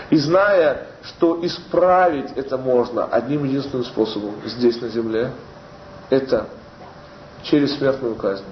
и 0.10 0.18
зная, 0.18 0.88
что 1.04 1.46
исправить 1.46 2.32
это 2.36 2.58
можно 2.58 3.06
одним 3.06 3.46
единственным 3.46 3.86
способом 3.86 4.36
здесь 4.46 4.82
на 4.82 4.90
земле, 4.90 5.32
это 6.10 6.48
через 7.44 7.78
смертную 7.78 8.16
казнь. 8.16 8.44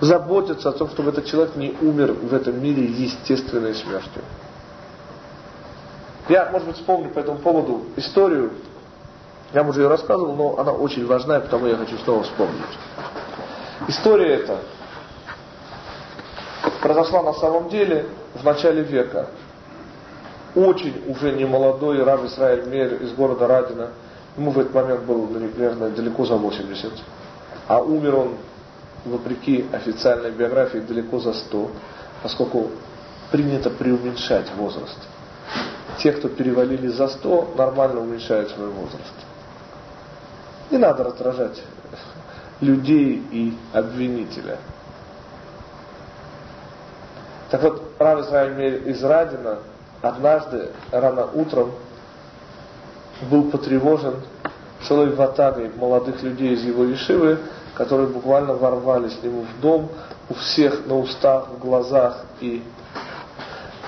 Заботиться 0.00 0.70
о 0.70 0.72
том, 0.72 0.88
чтобы 0.88 1.10
этот 1.10 1.26
человек 1.26 1.56
не 1.56 1.76
умер 1.82 2.12
в 2.12 2.32
этом 2.32 2.62
мире 2.62 2.84
естественной 2.84 3.74
смертью. 3.74 4.22
Я, 6.28 6.48
может 6.50 6.68
быть, 6.68 6.76
вспомню 6.76 7.10
по 7.10 7.18
этому 7.18 7.38
поводу 7.38 7.82
историю. 7.96 8.52
Я 9.52 9.62
уже 9.62 9.82
ее 9.82 9.88
рассказывал, 9.88 10.34
но 10.34 10.58
она 10.58 10.72
очень 10.72 11.06
важная, 11.06 11.40
потому 11.40 11.66
я 11.66 11.76
хочу 11.76 11.98
снова 11.98 12.22
вспомнить. 12.22 12.78
История 13.88 14.34
эта 14.34 14.58
произошла 16.80 17.22
на 17.22 17.32
самом 17.34 17.68
деле 17.68 18.06
в 18.34 18.44
начале 18.44 18.82
века 18.82 19.28
очень 20.54 21.02
уже 21.08 21.32
не 21.32 21.44
молодой 21.44 22.02
Рав 22.02 22.24
Исраиль 22.24 22.66
Мер 22.68 22.94
из 23.02 23.12
города 23.12 23.46
Радина. 23.46 23.90
Ему 24.36 24.50
в 24.50 24.58
этот 24.58 24.74
момент 24.74 25.02
было 25.02 25.26
наверное, 25.26 25.90
далеко 25.90 26.24
за 26.24 26.36
80. 26.36 26.92
А 27.68 27.80
умер 27.80 28.16
он, 28.16 28.36
вопреки 29.04 29.66
официальной 29.72 30.30
биографии, 30.30 30.78
далеко 30.78 31.20
за 31.20 31.32
100, 31.32 31.70
поскольку 32.22 32.70
принято 33.30 33.70
преуменьшать 33.70 34.46
возраст. 34.56 34.98
Те, 35.98 36.12
кто 36.12 36.28
перевалили 36.28 36.88
за 36.88 37.08
100, 37.08 37.54
нормально 37.56 38.00
уменьшают 38.00 38.50
свой 38.50 38.68
возраст. 38.68 39.29
Не 40.70 40.78
надо 40.78 41.04
раздражать 41.04 41.62
людей 42.60 43.22
и 43.32 43.56
обвинителя. 43.72 44.58
Так 47.50 47.62
вот, 47.62 47.94
Рав 47.98 48.20
Израиль 48.20 48.88
из 48.88 49.02
Радина 49.02 49.58
однажды 50.02 50.70
рано 50.92 51.26
утром 51.26 51.72
был 53.30 53.50
потревожен 53.50 54.14
целой 54.86 55.10
ватагой 55.10 55.70
молодых 55.76 56.22
людей 56.22 56.54
из 56.54 56.62
его 56.62 56.84
Ешивы, 56.84 57.38
которые 57.74 58.08
буквально 58.08 58.54
ворвались 58.54 59.14
к 59.14 59.22
нему 59.22 59.42
в 59.42 59.60
дом, 59.60 59.90
у 60.28 60.34
всех 60.34 60.86
на 60.86 60.96
устах, 60.96 61.48
в 61.48 61.58
глазах 61.58 62.24
и 62.40 62.62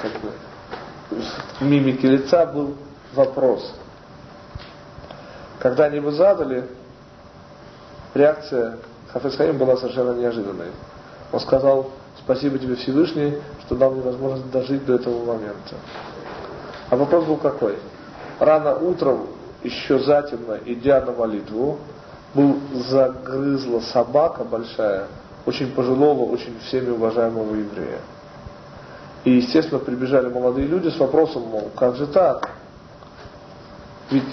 как 0.03 0.13
бы, 0.21 0.33
мимике 1.61 2.09
лица 2.09 2.47
был 2.47 2.77
вопрос. 3.15 3.75
Когда 5.63 5.85
они 5.85 5.99
его 5.99 6.11
задали, 6.11 6.65
реакция 8.15 8.79
Хафиз 9.13 9.37
Хаим 9.37 9.59
была 9.59 9.77
совершенно 9.77 10.11
неожиданной. 10.11 10.73
Он 11.31 11.39
сказал, 11.39 11.89
спасибо 12.19 12.59
тебе 12.59 12.75
Всевышний, 12.75 13.39
что 13.65 13.77
дал 13.77 13.93
мне 13.93 14.03
возможность 14.03 14.51
дожить 14.51 14.85
до 14.85 14.95
этого 14.95 15.25
момента. 15.25 15.77
А 16.91 16.97
вопрос 16.97 17.27
был 17.27 17.37
какой? 17.37 17.79
Рано 18.41 18.75
утром, 18.75 19.29
еще 19.63 20.01
затемно, 20.01 20.59
идя 20.67 21.01
на 21.01 21.13
молитву, 21.13 21.79
был 22.35 22.59
загрызла 22.91 23.79
собака 23.79 24.43
большая, 24.43 25.07
очень 25.47 25.73
пожилого, 25.73 26.29
очень 26.29 26.59
всеми 26.67 26.91
уважаемого 26.91 27.55
еврея. 27.55 28.01
И, 29.23 29.31
естественно, 29.31 29.79
прибежали 29.79 30.27
молодые 30.27 30.67
люди 30.67 30.89
с 30.89 30.99
вопросом, 30.99 31.43
мол, 31.43 31.71
как 31.77 31.95
же 31.95 32.09
так? 32.09 32.51
Ведь 34.11 34.25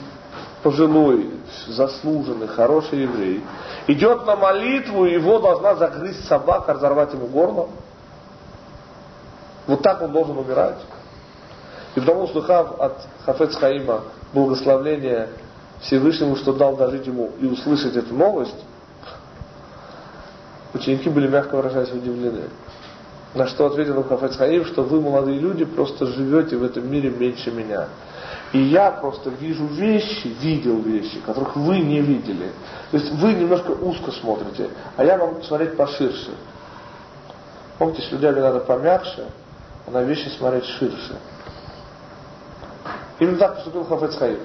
пожилой, 0.63 1.29
заслуженный, 1.67 2.47
хороший 2.47 3.03
еврей 3.03 3.43
идет 3.87 4.25
на 4.25 4.35
молитву, 4.35 5.05
и 5.05 5.13
его 5.13 5.39
должна 5.39 5.75
загрызть 5.75 6.27
собака, 6.27 6.73
разорвать 6.73 7.13
ему 7.13 7.27
горло. 7.27 7.69
Вот 9.67 9.81
так 9.81 10.01
он 10.01 10.11
должен 10.11 10.37
умирать. 10.37 10.79
И 11.95 11.99
потому, 11.99 12.23
услыхав 12.23 12.79
от 12.79 13.07
Хафец 13.25 13.55
Хаима 13.55 14.01
благословление 14.33 15.29
Всевышнему, 15.81 16.35
что 16.35 16.53
дал 16.53 16.75
дожить 16.75 17.07
ему 17.07 17.31
и 17.39 17.45
услышать 17.45 17.95
эту 17.95 18.13
новость, 18.13 18.63
ученики 20.73 21.09
были, 21.09 21.27
мягко 21.27 21.55
выражаясь, 21.55 21.91
удивлены. 21.91 22.43
На 23.33 23.47
что 23.47 23.65
ответил 23.65 24.03
Хафец 24.03 24.37
Хаим, 24.37 24.65
что 24.65 24.83
вы, 24.83 25.01
молодые 25.01 25.39
люди, 25.39 25.65
просто 25.65 26.05
живете 26.07 26.57
в 26.57 26.63
этом 26.63 26.91
мире 26.91 27.09
меньше 27.09 27.51
меня. 27.51 27.87
И 28.51 28.59
я 28.59 28.89
просто 28.91 29.29
вижу 29.29 29.65
вещи, 29.67 30.27
видел 30.39 30.79
вещи, 30.79 31.19
которых 31.19 31.55
вы 31.55 31.79
не 31.79 32.01
видели. 32.01 32.51
То 32.89 32.97
есть 32.97 33.11
вы 33.11 33.33
немножко 33.33 33.71
узко 33.71 34.11
смотрите, 34.11 34.71
а 34.97 35.03
я 35.03 35.17
могу 35.17 35.43
смотреть 35.43 35.77
поширше. 35.77 36.31
Помните, 37.77 38.01
с 38.01 38.11
людьми 38.11 38.31
надо 38.31 38.61
помягче, 38.61 39.25
а 39.85 39.91
на 39.91 40.01
вещи 40.01 40.29
смотреть 40.29 40.65
ширше. 40.65 41.19
Именно 43.19 43.37
так 43.37 43.55
поступил 43.55 43.85
Хафец 43.85 44.17
Хаим. 44.17 44.39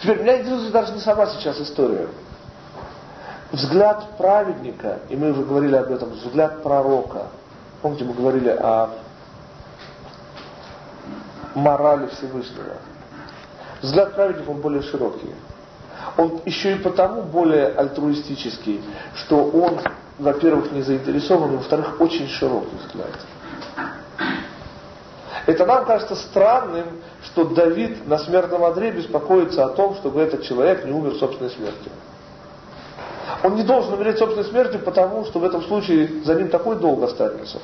Теперь 0.00 0.22
меня 0.22 0.40
интересует 0.40 0.72
даже 0.72 0.92
не 0.92 1.00
сама 1.00 1.26
сейчас 1.26 1.60
история. 1.60 2.06
Взгляд 3.50 4.16
праведника, 4.16 5.00
и 5.08 5.16
мы 5.16 5.32
уже 5.32 5.42
говорили 5.42 5.74
об 5.74 5.90
этом, 5.90 6.10
взгляд 6.10 6.62
пророка. 6.62 7.28
Помните, 7.82 8.04
мы 8.04 8.12
говорили 8.12 8.50
о 8.50 8.90
морали 11.54 12.06
Всевышнего. 12.08 12.74
Взгляд 13.82 14.14
праведника, 14.14 14.50
он 14.50 14.60
более 14.60 14.82
широкий. 14.82 15.30
Он 16.16 16.40
еще 16.44 16.72
и 16.72 16.78
потому 16.78 17.22
более 17.22 17.68
альтруистический, 17.68 18.82
что 19.14 19.44
он, 19.44 19.78
во-первых, 20.18 20.72
не 20.72 20.82
заинтересован, 20.82 21.56
во-вторых, 21.56 22.00
очень 22.00 22.28
широкий 22.28 22.76
взгляд. 22.86 23.10
Это 25.46 25.64
нам 25.64 25.86
кажется 25.86 26.14
странным, 26.16 27.00
что 27.24 27.44
Давид 27.44 28.06
на 28.06 28.18
смертном 28.18 28.64
одре 28.64 28.90
беспокоится 28.90 29.64
о 29.64 29.68
том, 29.70 29.94
чтобы 29.96 30.20
этот 30.20 30.42
человек 30.42 30.84
не 30.84 30.92
умер 30.92 31.14
собственной 31.14 31.50
смертью. 31.50 31.92
Он 33.42 33.54
не 33.54 33.62
должен 33.62 33.94
умереть 33.94 34.18
собственной 34.18 34.44
смертью, 34.44 34.80
потому 34.80 35.24
что 35.24 35.38
в 35.38 35.44
этом 35.44 35.62
случае 35.62 36.22
за 36.24 36.34
ним 36.34 36.48
такой 36.48 36.76
долг 36.76 37.02
останется. 37.02 37.60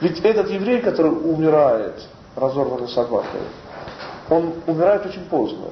Ведь 0.00 0.20
этот 0.20 0.50
еврей, 0.50 0.82
который 0.82 1.10
умирает 1.10 2.02
разорванной 2.36 2.88
собакой, 2.88 3.40
он 4.28 4.54
умирает 4.66 5.06
очень 5.06 5.24
поздно. 5.24 5.66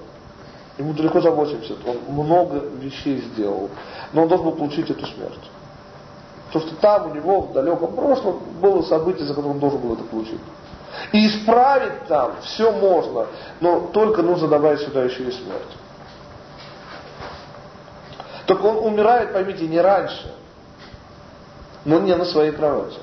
Ему 0.79 0.93
далеко 0.93 1.21
за 1.21 1.31
80, 1.31 1.79
он 1.87 1.99
много 2.09 2.59
вещей 2.81 3.21
сделал, 3.21 3.71
но 4.13 4.23
он 4.23 4.29
должен 4.29 4.47
был 4.47 4.57
получить 4.57 4.91
эту 4.91 5.07
смерть. 5.07 5.51
Потому 6.47 6.67
что 6.67 6.77
там 6.81 7.11
у 7.11 7.15
него 7.15 7.41
в 7.43 7.53
далеком 7.53 7.95
прошлом 7.95 8.41
было 8.61 8.83
событие, 8.83 9.25
за 9.25 9.35
которым 9.35 9.53
он 9.53 9.61
должен 9.61 9.81
был 9.81 9.95
это 9.95 10.05
получить. 10.05 10.41
И 11.13 11.27
исправить 11.27 12.07
там 12.07 12.35
все 12.43 12.73
можно, 12.73 13.27
но 13.61 13.89
только 13.93 14.23
нужно 14.23 14.49
добавить 14.49 14.81
сюда 14.81 15.05
еще 15.05 15.25
и 15.25 15.33
смерть. 15.33 15.77
Только 18.47 18.63
он 18.63 18.87
умирает, 18.93 19.33
поймите, 19.33 19.67
не 19.67 19.81
раньше, 19.81 20.33
но 21.85 21.99
не 22.01 22.15
на 22.15 22.25
своей 22.25 22.53
кровати. 22.53 22.99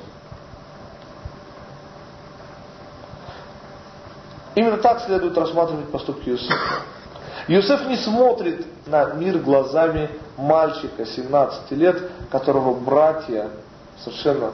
Именно 4.55 4.77
так 4.77 5.01
следует 5.01 5.37
рассматривать 5.37 5.89
поступки 5.91 6.29
Иосифа. 6.29 6.81
Иосиф 7.47 7.87
не 7.87 7.97
смотрит 7.97 8.65
на 8.87 9.13
мир 9.13 9.39
глазами 9.39 10.09
мальчика 10.37 11.05
17 11.05 11.71
лет, 11.71 12.01
которого 12.29 12.73
братья 12.73 13.49
совершенно 14.03 14.51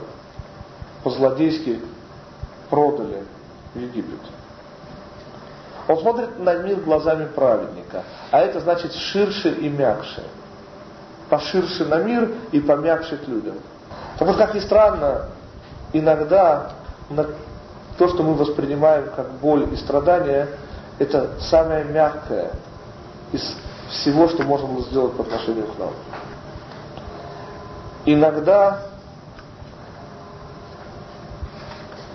по-злодейски 1.02 1.80
продали 2.70 3.24
в 3.74 3.78
Египет. 3.78 4.20
Он 5.88 5.98
смотрит 5.98 6.38
на 6.38 6.54
мир 6.56 6.80
глазами 6.80 7.26
праведника, 7.26 8.04
а 8.30 8.40
это 8.40 8.60
значит 8.60 8.92
ширше 8.92 9.52
и 9.52 9.68
мягче. 9.68 10.22
Поширше 11.30 11.86
на 11.86 11.96
мир 11.96 12.30
и 12.52 12.60
помягче 12.60 13.16
к 13.16 13.26
людям. 13.26 13.56
Потому 14.14 14.32
что, 14.32 14.46
как 14.46 14.54
ни 14.54 14.60
странно, 14.60 15.26
иногда 15.92 16.72
то, 17.98 18.08
что 18.08 18.22
мы 18.22 18.34
воспринимаем 18.34 19.10
как 19.14 19.32
боль 19.40 19.68
и 19.72 19.76
страдания, 19.76 20.48
это 20.98 21.32
самое 21.40 21.84
мягкое 21.84 22.52
из 23.32 23.42
всего, 23.90 24.28
что 24.28 24.44
можно 24.44 24.68
было 24.68 24.82
сделать 24.84 25.14
по 25.14 25.22
отношению 25.22 25.66
к 25.66 25.78
нам. 25.78 25.90
Иногда, 28.06 28.82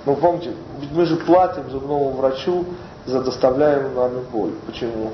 ну 0.05 0.15
помните, 0.15 0.53
ведь 0.79 0.91
мы 0.91 1.05
же 1.05 1.17
платим 1.17 1.69
зубному 1.69 2.11
врачу 2.11 2.65
за 3.05 3.21
доставляемую 3.21 3.93
нами 3.93 4.23
боль. 4.31 4.53
Почему? 4.65 5.11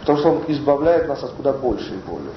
Потому 0.00 0.18
что 0.18 0.30
он 0.30 0.44
избавляет 0.48 1.06
нас 1.06 1.22
от 1.22 1.32
куда 1.32 1.52
большей 1.52 1.98
боли. 1.98 2.30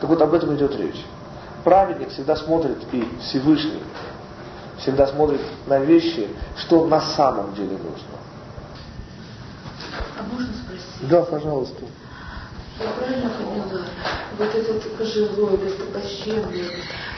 Так 0.00 0.08
вот 0.08 0.22
об 0.22 0.34
этом 0.34 0.54
идет 0.54 0.76
речь. 0.76 1.04
Праведник 1.64 2.10
всегда 2.10 2.36
смотрит 2.36 2.78
и 2.92 3.08
Всевышний 3.20 3.82
всегда 4.78 5.06
смотрит 5.06 5.40
на 5.66 5.78
вещи, 5.78 6.28
что 6.58 6.86
на 6.86 7.00
самом 7.00 7.54
деле 7.54 7.70
нужно. 7.70 8.18
А 10.18 10.22
можно 10.30 10.52
спросить? 10.52 11.08
Да, 11.08 11.22
пожалуйста. 11.22 11.82
Я 12.80 12.90
правильно 12.90 13.30
поняла, 13.30 13.82
вот 14.36 14.54
этот 14.54 14.96
пожилой, 14.96 15.56
достопочтенный 15.58 16.64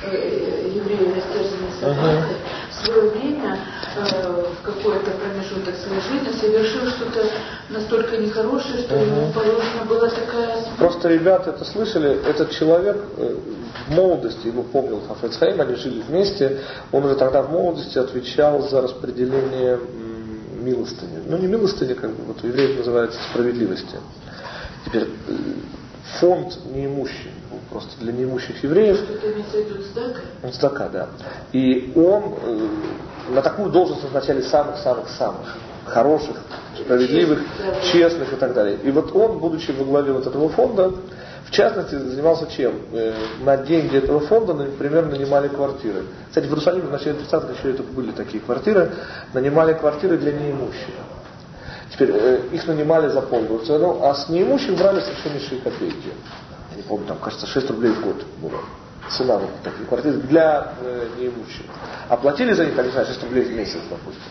э, 0.03 0.71
еврей, 0.75 1.15
растерзанный 1.15 1.73
собакой, 1.81 2.05
uh-huh. 2.05 2.71
в 2.71 2.85
свое 2.85 3.11
время, 3.11 3.59
э, 3.97 4.45
в 4.53 4.63
какой-то 4.63 5.11
промежуток 5.13 5.75
своей 5.77 6.03
жизни, 6.03 6.39
совершил 6.39 6.87
что-то 6.91 7.27
настолько 7.71 8.19
нехорошее, 8.19 8.83
что 8.83 8.97
uh-huh. 8.97 9.07
ему 9.07 9.33
положена 9.33 9.85
была 9.89 10.11
такая. 10.11 10.59
Просто 10.77 11.09
ребята 11.09 11.51
это 11.51 11.65
слышали, 11.65 12.23
этот 12.29 12.51
человек 12.51 13.03
э, 13.17 13.37
в 13.87 13.91
молодости, 13.91 14.47
его 14.47 14.63
помнил 14.63 15.01
Хафецхайм, 15.07 15.61
они 15.61 15.75
жили 15.75 16.03
вместе, 16.03 16.61
он 16.93 17.05
уже 17.05 17.17
тогда 17.17 17.43
в 17.43 17.51
молодости 17.51 17.99
отвечал 17.99 18.63
за 18.69 18.83
распределение 18.83 19.79
милостыни. 20.61 21.23
Ну 21.27 21.39
не 21.39 21.47
милостыни, 21.47 21.95
как 21.95 22.11
бы 22.11 22.25
вот 22.25 22.43
у 22.43 22.47
евреев 22.47 22.79
называется 22.79 23.19
справедливости. 23.31 23.97
Теперь 24.85 25.09
э, 25.29 25.33
фонд 26.21 26.59
неимущий, 26.73 27.31
ну, 27.51 27.59
просто 27.71 27.91
для 28.01 28.13
неимущих 28.13 28.63
евреев. 28.63 28.99
Цдака, 30.53 30.89
да. 30.89 31.09
И 31.53 31.93
он 31.95 32.35
э, 32.43 32.69
на 33.31 33.43
такую 33.43 33.71
должность 33.71 34.03
назначали 34.03 34.43
самых-самых-самых 34.43 35.57
хороших, 35.87 36.37
справедливых, 36.77 37.41
честных 37.93 38.33
и 38.33 38.37
так 38.37 38.55
далее. 38.55 38.79
И 38.83 38.91
вот 38.91 39.15
он, 39.15 39.39
будучи 39.39 39.71
во 39.71 39.85
главе 39.85 40.13
вот 40.13 40.27
этого 40.27 40.49
фонда, 40.49 40.93
в 41.47 41.51
частности, 41.53 41.95
занимался 41.95 42.47
чем? 42.51 42.75
Э, 42.93 43.15
на 43.45 43.57
деньги 43.57 43.97
этого 43.97 44.19
фонда, 44.21 44.53
например, 44.53 45.07
нанимали 45.07 45.47
квартиры. 45.47 46.03
Кстати, 46.29 46.47
в 46.47 46.49
Иерусалиме 46.49 46.89
в 46.89 46.91
начале 46.91 47.19
30-х 47.19 47.53
еще 47.53 47.71
это 47.71 47.85
были 47.85 48.11
такие 48.11 48.43
квартиры. 48.43 48.91
Нанимали 49.33 49.75
квартиры 49.75 50.19
для 50.19 50.33
неимущих. 50.33 50.95
Теперь 51.93 52.11
э, 52.13 52.41
их 52.53 52.67
нанимали 52.67 53.09
за 53.09 53.23
полную 53.23 53.61
цену, 53.61 54.03
а 54.03 54.15
с 54.15 54.29
неимущих 54.29 54.77
брали 54.77 55.01
совершеннейшие 55.01 55.61
копейки. 55.61 56.13
Не 56.75 56.83
помню, 56.83 57.07
там, 57.07 57.19
кажется, 57.19 57.47
6 57.47 57.71
рублей 57.71 57.93
в 57.93 58.05
год 58.05 58.25
было. 58.43 58.61
цена 59.09 59.39
вот 59.39 59.51
таких 59.63 59.87
квартир 59.87 60.15
для 60.15 60.73
э, 60.81 61.07
неимущих. 61.17 61.67
Оплатили 62.09 62.55
за 62.55 62.67
них, 62.67 62.77
не 62.77 62.91
знаю, 62.91 63.07
6 63.07 63.23
рублей 63.23 63.45
в 63.45 63.53
месяц, 63.53 63.81
допустим. 63.89 64.23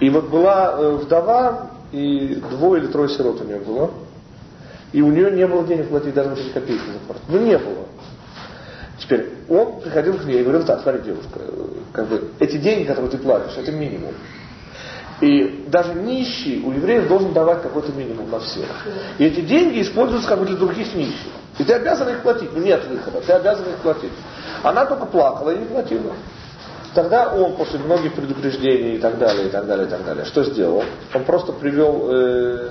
И 0.00 0.08
вот 0.08 0.30
была 0.30 0.76
вдова, 0.76 1.70
и 1.92 2.36
двое 2.50 2.82
или 2.82 2.90
трое 2.90 3.10
сирот 3.10 3.42
у 3.42 3.44
нее 3.44 3.58
было. 3.58 3.90
И 4.94 5.02
у 5.02 5.10
нее 5.10 5.32
не 5.32 5.44
было 5.44 5.66
денег 5.66 5.88
платить 5.88 6.14
даже 6.14 6.36
3 6.36 6.50
копейки 6.50 6.84
за 6.86 6.98
квартиру. 7.04 7.26
Ну 7.28 7.38
не 7.40 7.58
было. 7.58 7.86
Теперь 8.96 9.28
он 9.48 9.80
приходил 9.80 10.16
к 10.16 10.24
ней 10.24 10.38
и 10.38 10.42
говорил, 10.44 10.64
так, 10.64 10.82
смотри, 10.82 11.02
девушка, 11.02 11.40
как 11.92 12.06
бы 12.06 12.30
эти 12.38 12.58
деньги, 12.58 12.84
которые 12.84 13.10
ты 13.10 13.18
платишь, 13.18 13.56
это 13.56 13.72
минимум. 13.72 14.14
И 15.20 15.64
даже 15.66 15.94
нищий 15.94 16.62
у 16.64 16.70
евреев 16.70 17.08
должен 17.08 17.32
давать 17.32 17.62
какой-то 17.62 17.90
минимум 17.90 18.30
на 18.30 18.38
всех. 18.38 18.68
И 19.18 19.24
эти 19.24 19.40
деньги 19.40 19.82
используются 19.82 20.28
как 20.28 20.38
бы 20.38 20.46
для 20.46 20.56
других 20.56 20.94
нищих. 20.94 21.32
И 21.58 21.64
ты 21.64 21.72
обязан 21.72 22.08
их 22.10 22.20
платить. 22.20 22.50
Ну 22.54 22.62
нет 22.62 22.86
выхода, 22.86 23.20
ты 23.20 23.32
обязан 23.32 23.68
их 23.68 23.78
платить. 23.78 24.12
Она 24.62 24.86
только 24.86 25.06
плакала 25.06 25.50
и 25.50 25.58
не 25.58 25.64
платила. 25.64 26.12
Тогда 26.94 27.34
он 27.34 27.56
после 27.56 27.80
многих 27.80 28.12
предупреждений 28.14 28.94
и 28.94 28.98
так 28.98 29.18
далее, 29.18 29.48
и 29.48 29.50
так 29.50 29.66
далее, 29.66 29.88
и 29.88 29.90
так 29.90 30.04
далее, 30.04 30.24
что 30.24 30.44
сделал? 30.44 30.84
Он 31.12 31.24
просто 31.24 31.52
привел 31.52 32.08
э, 32.12 32.70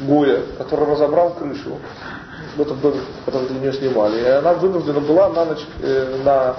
Гоя, 0.00 0.42
который 0.58 0.86
разобрал 0.86 1.34
крышу 1.34 1.78
в 2.56 2.60
этом 2.60 2.80
доме, 2.80 3.00
который 3.24 3.48
для 3.48 3.60
нее 3.60 3.72
снимали. 3.72 4.20
И 4.20 4.26
она 4.26 4.54
вынуждена 4.54 5.00
была 5.00 5.28
на 5.28 5.44
ночь, 5.44 5.64
э, 5.82 6.20
на 6.24 6.56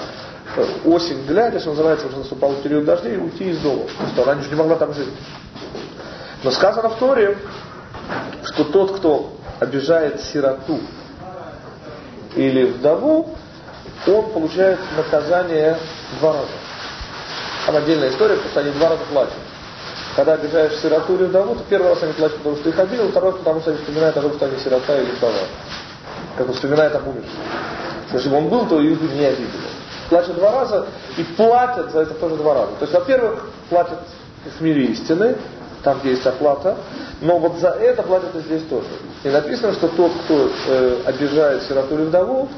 э, 0.56 0.66
осень 0.86 1.26
глядя, 1.26 1.60
что 1.60 1.72
называется, 1.72 2.08
уже 2.08 2.18
наступал 2.18 2.54
период 2.64 2.86
дождей, 2.86 3.18
уйти 3.18 3.50
из 3.50 3.60
дома. 3.60 3.84
Потому 3.98 4.12
что 4.12 4.32
она 4.32 4.42
не 4.42 4.56
могла 4.56 4.76
там 4.76 4.94
жить. 4.94 5.10
Но 6.44 6.52
сказано 6.52 6.90
в 6.90 6.98
Торе, 6.98 7.38
что 8.44 8.64
тот, 8.66 8.98
кто 8.98 9.34
обижает 9.60 10.22
сироту 10.22 10.80
или 12.36 12.66
вдову, 12.66 13.36
он 14.08 14.32
получает 14.32 14.80
наказание 14.98 15.78
два 16.20 16.34
раза. 16.34 16.48
Там 17.66 17.76
отдельная 17.76 18.10
история, 18.10 18.36
потому 18.36 18.52
что 18.52 18.60
они 18.62 18.72
два 18.72 18.90
раза 18.90 19.04
платят. 19.12 19.34
Когда 20.16 20.34
обижаешь 20.34 20.80
сироту 20.82 21.16
или 21.16 21.24
вдову, 21.26 21.56
то 21.56 21.64
первый 21.70 21.90
раз 21.90 22.04
они 22.04 22.14
платят, 22.14 22.38
потому 22.38 22.58
что 22.58 22.70
их 22.70 22.80
обидел, 22.80 23.10
второй 23.10 23.32
раз, 23.32 23.40
потому 23.40 23.62
что 23.62 23.72
они 23.72 23.80
вспоминают 23.80 24.18
о 24.18 24.22
том, 24.22 24.34
что 24.34 24.46
они 24.46 24.58
сирота 24.58 24.98
или 25.00 25.12
вдова. 25.12 25.34
Как 26.38 26.48
он 26.48 26.54
вспоминает 26.54 26.96
об 26.96 27.08
умершем. 27.08 27.32
Если 28.12 28.30
бы 28.30 28.38
он 28.38 28.50
был, 28.50 28.66
то 28.68 28.82
их 28.82 29.00
бы 29.00 29.08
не 29.14 29.26
обидели. 29.26 29.50
Платят 30.10 30.36
два 30.36 30.52
раза 30.52 30.88
и 31.18 31.24
платят 31.24 31.92
за 31.92 32.02
это 32.02 32.14
тоже 32.16 32.36
два 32.36 32.54
раза. 32.54 32.72
То 32.80 32.82
есть, 32.82 32.94
во-первых, 32.94 33.46
платят 33.70 34.00
в 34.58 34.62
мире 34.62 34.86
истины, 34.88 35.38
там, 35.84 36.00
где 36.00 36.12
есть 36.12 36.26
оплата, 36.26 36.78
но 37.22 37.40
вот 37.40 37.60
за 37.60 37.70
это 37.70 38.04
платят 38.04 38.36
и 38.36 38.40
здесь 38.42 38.64
тоже. 38.70 38.88
И 39.24 39.30
написано, 39.30 39.74
что 39.74 39.88
тот, 39.88 40.12
кто 40.26 40.50
э, 40.68 40.98
обижает 41.06 41.64
сироту 41.64 41.96
или 41.96 42.04
вдову, 42.04 42.50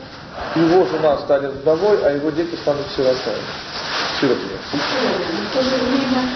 его 0.55 0.85
жена 0.85 1.17
станет 1.19 1.51
вдовой, 1.51 2.03
а 2.03 2.11
его 2.11 2.29
дети 2.31 2.55
станут 2.55 2.87
сиротами. 2.95 3.37
Сиротами. 4.19 4.57
В 4.71 5.53
то 5.53 5.61
же 5.61 5.75
время 5.75 6.29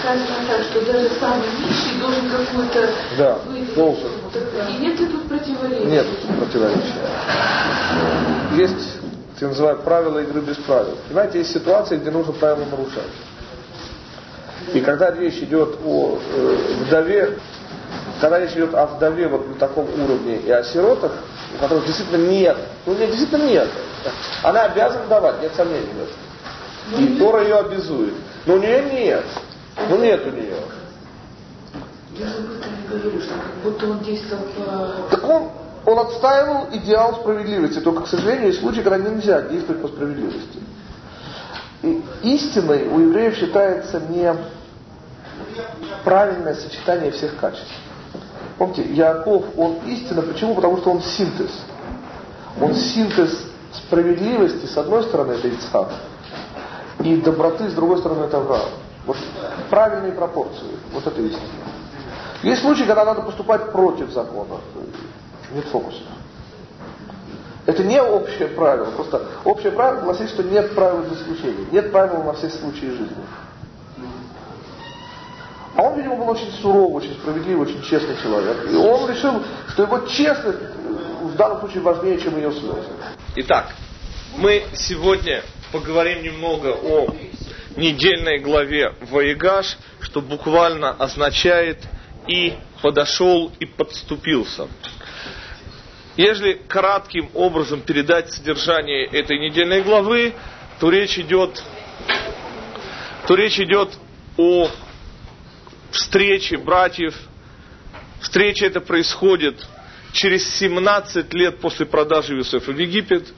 сказано 0.00 0.46
так, 0.48 0.62
что 0.64 0.80
даже 0.92 1.10
самый 1.20 1.48
нищий 1.60 1.98
должен 2.00 2.30
какой-то 2.30 2.88
да, 3.18 3.38
должен. 3.74 4.10
И 4.70 4.78
нет 4.78 5.00
ли 5.00 5.06
тут 5.06 5.28
противоречия? 5.28 5.84
Нет 5.84 6.06
противоречия. 6.38 6.94
Есть, 8.56 8.98
я 9.40 9.48
называю, 9.48 9.78
правила 9.78 10.18
игры 10.20 10.40
без 10.40 10.56
правил. 10.56 10.96
Понимаете, 11.08 11.38
есть 11.38 11.52
ситуации, 11.52 11.96
где 11.96 12.10
нужно 12.10 12.32
правила 12.32 12.64
нарушать. 12.70 13.10
И 14.72 14.80
когда 14.80 15.10
речь 15.10 15.36
идет 15.36 15.76
о 15.84 16.18
э, 16.18 16.56
вдове, 16.86 17.38
когда 18.20 18.40
речь 18.40 18.52
идет 18.52 18.74
о 18.74 18.86
вдове 18.86 19.28
вот 19.28 19.46
на 19.48 19.54
таком 19.54 19.86
уровне 20.00 20.36
и 20.36 20.50
о 20.50 20.64
сиротах, 20.64 21.12
у 21.56 21.62
которых 21.62 21.86
действительно 21.86 22.26
нет, 22.26 22.56
ну 22.84 22.94
нет, 22.94 23.10
действительно 23.10 23.44
нет, 23.44 23.68
она 24.42 24.62
обязана 24.64 25.06
давать, 25.06 25.40
нет 25.42 25.52
сомнений 25.56 25.92
в 25.94 26.02
этом. 26.02 26.25
И 26.98 27.18
Тора 27.18 27.42
ее 27.42 27.56
обязует. 27.56 28.14
Но 28.46 28.54
у 28.54 28.58
нее 28.58 28.90
нет. 28.92 29.24
Ну 29.88 29.98
нет 29.98 30.24
у 30.26 30.30
нее. 30.30 30.56
Я 32.18 32.26
не 32.26 32.88
говорю, 32.88 33.20
что 33.20 33.34
как 33.34 33.54
будто 33.62 33.90
он 33.90 33.98
действовал 34.00 34.44
по... 34.56 35.10
Так 35.10 35.28
он, 35.28 35.50
он 35.84 35.98
отстаивал 35.98 36.68
идеал 36.72 37.16
справедливости. 37.16 37.80
Только, 37.80 38.02
к 38.02 38.08
сожалению, 38.08 38.48
есть 38.48 38.60
случаи, 38.60 38.80
когда 38.80 38.98
нельзя 38.98 39.42
действовать 39.42 39.82
по 39.82 39.88
справедливости. 39.88 40.60
И 41.82 42.02
истиной 42.22 42.88
у 42.88 43.00
евреев 43.00 43.36
считается 43.36 44.00
не 44.08 44.34
правильное 46.04 46.54
сочетание 46.54 47.10
всех 47.10 47.36
качеств. 47.36 47.70
Помните, 48.58 48.82
Яков, 48.94 49.44
он 49.56 49.78
истина, 49.86 50.22
почему? 50.22 50.54
Потому 50.54 50.78
что 50.78 50.90
он 50.90 51.02
синтез. 51.02 51.50
Он 52.60 52.74
синтез 52.74 53.46
справедливости, 53.74 54.64
с 54.66 54.76
одной 54.78 55.02
стороны, 55.02 55.32
это 55.32 55.48
Ицхак, 55.48 55.90
и 57.00 57.16
доброты, 57.16 57.68
с 57.68 57.74
другой 57.74 57.98
стороны, 57.98 58.24
это 58.24 58.38
Авраам. 58.38 58.70
Вот 59.06 59.16
правильные 59.70 60.12
пропорции. 60.12 60.66
Вот 60.92 61.06
это 61.06 61.20
истина. 61.20 61.42
Есть 62.42 62.62
случаи, 62.62 62.84
когда 62.84 63.04
надо 63.04 63.22
поступать 63.22 63.70
против 63.72 64.10
закона. 64.10 64.60
Нет 65.52 65.64
фокуса. 65.66 66.02
Это 67.66 67.82
не 67.82 68.00
общее 68.00 68.48
правило. 68.48 68.90
Просто 68.92 69.26
общее 69.44 69.72
правило 69.72 70.02
гласит, 70.02 70.28
что 70.30 70.42
нет 70.42 70.74
правил 70.74 71.02
без 71.02 71.20
исключения. 71.20 71.66
Нет 71.72 71.92
правил 71.92 72.22
на 72.22 72.32
все 72.34 72.48
случаи 72.50 72.86
жизни. 72.86 73.16
А 75.76 75.82
он, 75.82 75.96
видимо, 75.96 76.16
был 76.16 76.30
очень 76.30 76.50
суровый, 76.62 76.96
очень 76.96 77.14
справедливый, 77.14 77.66
очень 77.66 77.82
честный 77.82 78.16
человек. 78.22 78.70
И 78.70 78.76
он 78.76 79.08
решил, 79.10 79.42
что 79.68 79.82
его 79.82 79.98
честность 80.06 80.58
в 81.22 81.36
данном 81.36 81.60
случае 81.60 81.82
важнее, 81.82 82.18
чем 82.18 82.36
ее 82.36 82.50
слезы. 82.50 82.88
Итак, 83.36 83.66
мы 84.36 84.64
сегодня 84.74 85.42
поговорим 85.72 86.22
немного 86.22 86.74
о 86.74 87.06
недельной 87.76 88.38
главе 88.38 88.94
Ваегаш, 89.10 89.78
что 90.00 90.20
буквально 90.20 90.90
означает 90.90 91.78
«и 92.26 92.54
подошел 92.82 93.50
и 93.58 93.64
подступился». 93.66 94.68
Если 96.16 96.54
кратким 96.54 97.30
образом 97.34 97.82
передать 97.82 98.30
содержание 98.32 99.06
этой 99.06 99.38
недельной 99.38 99.82
главы, 99.82 100.34
то 100.80 100.90
речь 100.90 101.18
идет, 101.18 101.62
то 103.26 103.34
речь 103.34 103.60
идет 103.60 103.98
о 104.38 104.70
встрече 105.90 106.56
братьев. 106.56 107.14
Встреча 108.20 108.64
эта 108.66 108.80
происходит 108.80 109.66
через 110.12 110.48
17 110.56 111.32
лет 111.34 111.60
после 111.60 111.84
продажи 111.84 112.34
Иосифа 112.38 112.72
в 112.72 112.78
Египет, 112.78 113.34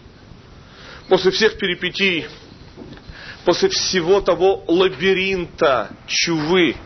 после 1.08 1.30
всех 1.30 1.58
перипетий, 1.58 2.26
после 3.44 3.68
всего 3.68 4.20
того 4.20 4.64
лабиринта 4.66 5.90
чувы. 6.06 6.76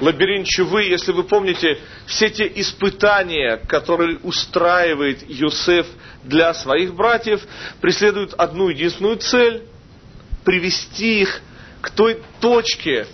Лабиринт 0.00 0.46
чувы, 0.46 0.84
если 0.84 1.12
вы 1.12 1.24
помните, 1.24 1.78
все 2.06 2.30
те 2.30 2.50
испытания, 2.56 3.56
которые 3.56 4.18
устраивает 4.18 5.22
Иосиф 5.28 5.86
для 6.24 6.54
своих 6.54 6.94
братьев, 6.94 7.42
преследуют 7.80 8.34
одну 8.34 8.68
единственную 8.68 9.16
цель– 9.16 9.64
привести 10.44 11.20
их 11.22 11.40
к 11.82 11.90
той 11.90 12.22
точке, 12.40 13.06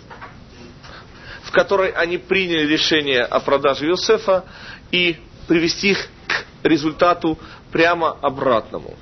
которой 1.54 1.90
они 1.90 2.18
приняли 2.18 2.66
решение 2.66 3.22
о 3.22 3.40
продаже 3.40 3.86
Иосифа 3.86 4.44
и 4.90 5.16
привести 5.46 5.92
их 5.92 6.08
к 6.26 6.44
результату 6.64 7.38
прямо 7.70 8.10
обратному. 8.10 8.98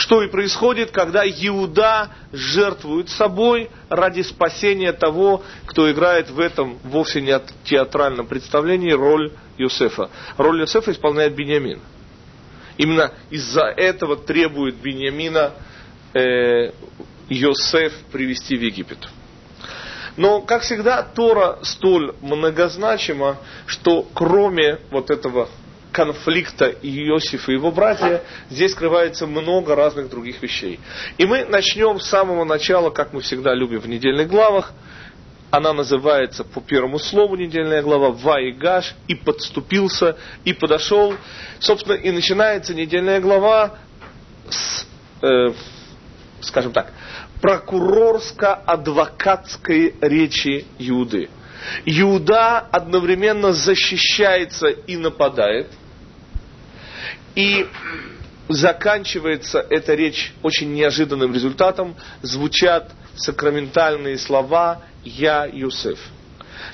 Что 0.00 0.22
и 0.22 0.28
происходит, 0.28 0.92
когда 0.92 1.26
Иуда 1.26 2.08
жертвует 2.32 3.10
собой 3.10 3.70
ради 3.90 4.22
спасения 4.22 4.94
того, 4.94 5.42
кто 5.66 5.92
играет 5.92 6.30
в 6.30 6.40
этом 6.40 6.78
вовсе 6.84 7.20
не 7.20 7.38
театральном 7.64 8.26
представлении 8.26 8.92
роль 8.92 9.30
Иосифа. 9.58 10.08
Роль 10.38 10.62
Иосифа 10.62 10.92
исполняет 10.92 11.34
Бениамин. 11.34 11.82
Именно 12.78 13.12
из-за 13.28 13.64
этого 13.64 14.16
требует 14.16 14.76
Бениамина 14.76 15.52
э, 16.14 16.70
Иосиф 17.28 17.92
привести 18.10 18.56
в 18.56 18.62
Египет. 18.62 19.06
Но, 20.16 20.40
как 20.40 20.62
всегда, 20.62 21.02
Тора 21.02 21.58
столь 21.60 22.14
многозначима, 22.22 23.36
что 23.66 24.08
кроме 24.14 24.78
вот 24.90 25.10
этого 25.10 25.50
конфликта 25.92 26.74
Иосифа 26.82 27.52
и 27.52 27.54
его 27.54 27.70
братья, 27.70 28.22
здесь 28.48 28.72
скрывается 28.72 29.26
много 29.26 29.74
разных 29.74 30.08
других 30.08 30.42
вещей. 30.42 30.80
И 31.18 31.26
мы 31.26 31.44
начнем 31.44 32.00
с 32.00 32.06
самого 32.06 32.44
начала, 32.44 32.88
как 32.90 33.12
мы 33.12 33.20
всегда 33.20 33.54
любим 33.54 33.80
в 33.80 33.88
недельных 33.88 34.28
главах. 34.28 34.72
Она 35.50 35.72
называется 35.72 36.44
по 36.44 36.60
первому 36.60 37.00
слову 37.00 37.34
недельная 37.34 37.82
глава 37.82 38.10
«Ваигаш» 38.10 38.94
и 39.08 39.16
подступился, 39.16 40.16
и 40.44 40.52
подошел. 40.52 41.16
Собственно, 41.58 41.94
и 41.94 42.12
начинается 42.12 42.72
недельная 42.72 43.20
глава 43.20 43.80
с, 44.48 44.86
э, 45.22 45.48
скажем 46.40 46.70
так, 46.72 46.92
прокурорско-адвокатской 47.42 49.96
речи 50.00 50.66
Иуды. 50.78 51.28
Иуда 51.84 52.58
одновременно 52.58 53.52
защищается 53.52 54.68
и 54.68 54.96
нападает. 54.96 55.68
И 57.34 57.66
заканчивается 58.48 59.64
эта 59.70 59.94
речь 59.94 60.32
очень 60.42 60.72
неожиданным 60.72 61.32
результатом. 61.32 61.96
Звучат 62.22 62.90
сакраментальные 63.16 64.18
слова 64.18 64.82
«Я 65.04 65.46
Юсеф». 65.46 65.98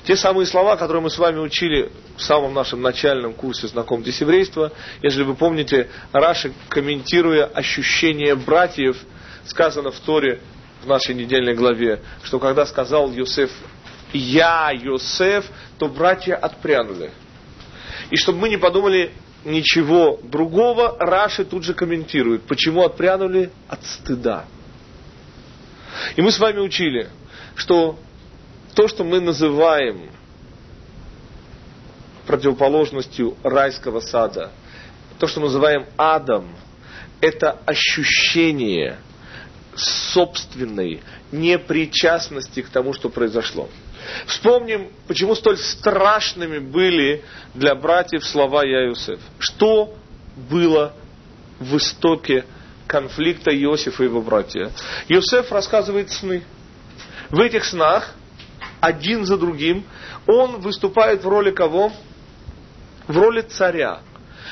Те 0.05 0.15
самые 0.15 0.45
слова, 0.45 0.75
которые 0.75 1.01
мы 1.01 1.09
с 1.09 1.17
вами 1.17 1.39
учили 1.39 1.91
в 2.17 2.21
самом 2.21 2.53
нашем 2.53 2.81
начальном 2.81 3.33
курсе 3.33 3.67
«Знакомьтесь 3.67 4.19
еврейства». 4.21 4.71
Если 5.01 5.23
вы 5.23 5.35
помните, 5.35 5.89
Раши, 6.11 6.53
комментируя 6.69 7.45
ощущение 7.45 8.35
братьев, 8.35 8.97
сказано 9.45 9.91
в 9.91 9.99
Торе 9.99 10.41
в 10.83 10.87
нашей 10.87 11.15
недельной 11.15 11.55
главе, 11.55 12.01
что 12.23 12.39
когда 12.39 12.65
сказал 12.65 13.11
Юсеф 13.11 13.51
«Я 14.13 14.71
Юсеф», 14.71 15.45
то 15.77 15.87
братья 15.87 16.35
отпрянули. 16.35 17.11
И 18.09 18.15
чтобы 18.15 18.39
мы 18.39 18.49
не 18.49 18.57
подумали 18.57 19.11
ничего 19.45 20.19
другого, 20.23 20.97
Раши 20.99 21.45
тут 21.45 21.63
же 21.63 21.73
комментирует, 21.73 22.43
почему 22.43 22.83
отпрянули 22.83 23.51
от 23.67 23.85
стыда. 23.85 24.45
И 26.15 26.21
мы 26.21 26.31
с 26.31 26.39
вами 26.39 26.59
учили, 26.59 27.09
что 27.55 27.97
то, 28.75 28.87
что 28.87 29.03
мы 29.03 29.19
называем 29.19 30.11
противоположностью 32.27 33.35
райского 33.43 34.01
сада, 34.01 34.51
то, 35.17 35.27
что 35.27 35.39
мы 35.39 35.47
называем 35.47 35.85
адом, 35.97 36.55
это 37.21 37.51
ощущение 37.65 38.97
собственной 39.75 41.01
непричастности 41.31 42.61
к 42.61 42.69
тому, 42.69 42.93
что 42.93 43.09
произошло. 43.09 43.69
Вспомним, 44.25 44.89
почему 45.07 45.35
столь 45.35 45.57
страшными 45.57 46.59
были 46.59 47.23
для 47.53 47.75
братьев 47.75 48.25
слова 48.25 48.63
Я. 48.63 48.93
Что 49.39 49.95
было 50.49 50.93
в 51.59 51.77
истоке 51.77 52.45
конфликта 52.87 53.51
Иосифа 53.51 54.03
и 54.03 54.05
его 54.05 54.21
братья? 54.21 54.71
Иосиф 55.07 55.51
рассказывает 55.51 56.11
сны. 56.11 56.43
В 57.29 57.39
этих 57.41 57.65
снах 57.65 58.13
один 58.79 59.25
за 59.25 59.37
другим, 59.37 59.85
он 60.27 60.61
выступает 60.61 61.23
в 61.23 61.27
роли 61.27 61.51
кого? 61.51 61.91
В 63.07 63.17
роли 63.17 63.41
царя. 63.41 64.01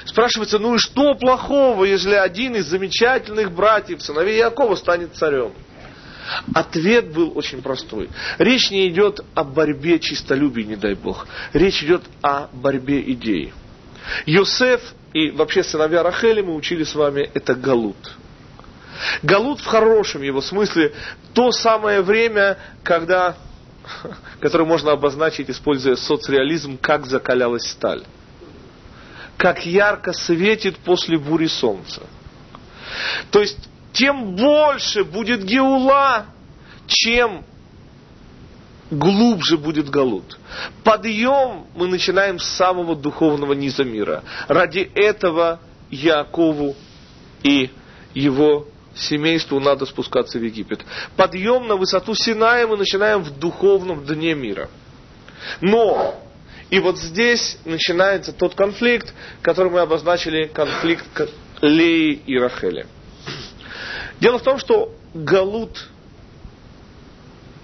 Спрашивается, 0.05 0.59
ну 0.59 0.75
и 0.75 0.77
что 0.77 1.15
плохого, 1.15 1.85
если 1.85 2.13
один 2.13 2.55
из 2.55 2.65
замечательных 2.65 3.51
братьев, 3.51 4.01
сыновей 4.01 4.37
Якова, 4.37 4.75
станет 4.75 5.15
царем? 5.15 5.53
Ответ 6.53 7.11
был 7.13 7.37
очень 7.37 7.61
простой. 7.61 8.09
Речь 8.37 8.71
не 8.71 8.87
идет 8.87 9.21
о 9.33 9.43
борьбе 9.43 9.99
чистолюбия, 9.99 10.65
не 10.65 10.75
дай 10.75 10.95
Бог. 10.95 11.27
Речь 11.53 11.83
идет 11.83 12.03
о 12.21 12.47
борьбе 12.53 13.01
идей. 13.11 13.53
Йосеф 14.25 14.81
и 15.13 15.31
вообще 15.31 15.63
сыновья 15.63 16.03
Рахели 16.03 16.41
мы 16.41 16.55
учили 16.55 16.83
с 16.83 16.95
вами, 16.95 17.29
это 17.33 17.55
Галут. 17.55 18.17
Галут 19.23 19.59
в 19.59 19.65
хорошем 19.65 20.21
его 20.21 20.41
смысле 20.41 20.93
то 21.33 21.51
самое 21.51 22.01
время, 22.01 22.57
когда 22.83 23.35
который 24.39 24.65
можно 24.65 24.91
обозначить, 24.91 25.49
используя 25.49 25.95
соцреализм, 25.95 26.77
как 26.77 27.05
закалялась 27.05 27.69
сталь. 27.69 28.03
Как 29.37 29.65
ярко 29.65 30.13
светит 30.13 30.77
после 30.77 31.17
бури 31.17 31.47
солнца. 31.47 32.03
То 33.31 33.41
есть, 33.41 33.57
тем 33.95 34.35
больше 34.35 35.05
будет 35.05 35.43
Геула, 35.43 36.25
чем 36.85 37.45
глубже 38.91 39.57
будет 39.57 39.89
Галут. 39.89 40.37
Подъем 40.83 41.65
мы 41.75 41.87
начинаем 41.87 42.37
с 42.37 42.45
самого 42.45 42.95
духовного 42.95 43.53
низа 43.53 43.83
мира. 43.83 44.23
Ради 44.47 44.91
этого 44.93 45.61
Якову 45.89 46.75
и 47.41 47.71
его 48.13 48.67
семейству 48.95 49.59
надо 49.59 49.85
спускаться 49.85 50.39
в 50.39 50.43
Египет. 50.43 50.85
Подъем 51.15 51.67
на 51.67 51.77
высоту 51.77 52.13
Синая 52.15 52.67
мы 52.67 52.77
начинаем 52.77 53.23
в 53.23 53.39
духовном 53.39 54.05
дне 54.05 54.35
мира. 54.35 54.69
Но, 55.61 56.21
и 56.69 56.79
вот 56.79 56.97
здесь 56.97 57.57
начинается 57.63 58.33
тот 58.33 58.55
конфликт, 58.55 59.13
который 59.41 59.71
мы 59.71 59.79
обозначили, 59.79 60.47
конфликт 60.47 61.29
Леи 61.61 62.21
и 62.25 62.37
Рахели. 62.37 62.87
Дело 64.25 64.39
в 64.39 64.41
том, 64.41 64.57
что 64.57 64.91
Галут, 65.13 65.87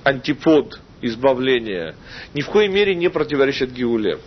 антипод 0.03 0.79
избавления, 1.01 1.95
ни 2.35 2.41
в 2.41 2.49
коей 2.51 2.67
мере 2.67 2.93
не 2.93 3.09
противоречит 3.09 3.71
Геуле. 3.71 4.19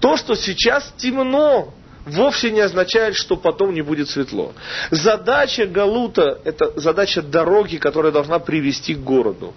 То, 0.00 0.16
что 0.16 0.34
сейчас 0.34 0.92
темно, 0.96 1.72
вовсе 2.04 2.50
не 2.50 2.58
означает, 2.58 3.14
что 3.14 3.36
потом 3.36 3.72
не 3.72 3.82
будет 3.82 4.08
светло. 4.08 4.52
Задача 4.90 5.64
Галута– 5.64 6.40
это 6.44 6.72
задача 6.74 7.22
дороги, 7.22 7.76
которая 7.76 8.10
должна 8.10 8.40
привести 8.40 8.96
к 8.96 8.98
городу. 8.98 9.54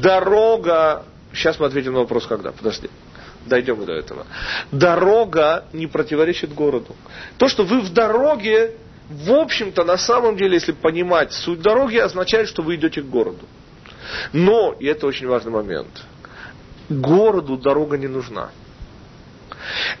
Дорога, 0.00 1.04
сейчас 1.34 1.60
мы 1.60 1.66
ответим 1.66 1.92
на 1.92 1.98
вопрос, 1.98 2.26
когда, 2.26 2.50
подожди. 2.50 2.88
Дойдем 3.44 3.84
до 3.84 3.92
этого. 3.92 4.26
Дорога 4.72 5.66
не 5.74 5.86
противоречит 5.86 6.54
городу. 6.54 6.96
То, 7.36 7.46
что 7.46 7.64
вы 7.64 7.82
в 7.82 7.92
дороге, 7.92 8.72
в 9.08 9.32
общем-то, 9.32 9.84
на 9.84 9.96
самом 9.96 10.36
деле, 10.36 10.54
если 10.54 10.72
понимать 10.72 11.32
суть 11.32 11.60
дороги, 11.60 11.96
означает, 11.96 12.48
что 12.48 12.62
вы 12.62 12.76
идете 12.76 13.00
к 13.00 13.06
городу. 13.06 13.46
Но, 14.32 14.74
и 14.78 14.86
это 14.86 15.06
очень 15.06 15.26
важный 15.26 15.52
момент, 15.52 15.88
городу 16.88 17.56
дорога 17.56 17.96
не 17.96 18.06
нужна. 18.06 18.50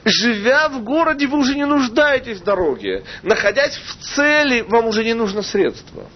Живя 0.04 0.68
в 0.68 0.82
городе, 0.82 1.26
вы 1.26 1.38
уже 1.38 1.54
не 1.54 1.66
нуждаетесь 1.66 2.38
в 2.40 2.44
дороге. 2.44 3.04
Находясь 3.22 3.76
в 3.76 3.96
цели, 4.14 4.62
вам 4.62 4.86
уже 4.86 5.04
не 5.04 5.14
нужно 5.14 5.42
средства. 5.42 6.06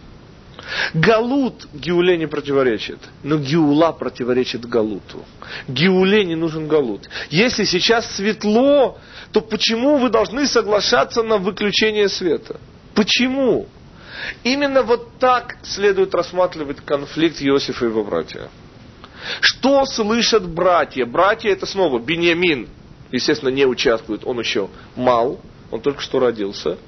Галут 0.95 1.67
Гиуле 1.75 2.17
не 2.17 2.27
противоречит, 2.27 2.99
но 3.23 3.37
Гиула 3.37 3.93
противоречит 3.93 4.65
Галуту. 4.67 5.25
Гиуле 5.69 6.25
не 6.25 6.35
нужен 6.35 6.69
Галут. 6.69 7.09
Если 7.31 7.65
сейчас 7.65 8.11
светло, 8.17 8.99
то 9.33 9.41
почему 9.41 9.97
вы 9.97 10.09
должны 10.09 10.47
соглашаться 10.47 11.23
на 11.23 11.39
выключение 11.39 12.09
света? 12.09 12.59
Почему? 12.95 13.67
Именно 14.45 14.83
вот 14.83 15.19
так 15.19 15.57
следует 15.63 16.15
рассматривать 16.15 16.81
конфликт 16.85 17.43
Иосифа 17.43 17.87
и 17.87 17.89
его 17.89 18.05
братья. 18.05 18.49
Что 19.41 19.85
слышат 19.87 20.49
братья? 20.49 21.07
Братья 21.07 21.51
это 21.51 21.67
снова 21.67 21.99
Беньямин, 21.99 22.69
естественно, 23.11 23.51
не 23.51 23.67
участвует, 23.67 24.23
он 24.25 24.39
еще 24.41 24.69
мал, 24.97 25.41
он 25.71 25.81
только 25.81 26.01
что 26.01 26.19
родился. 26.19 26.79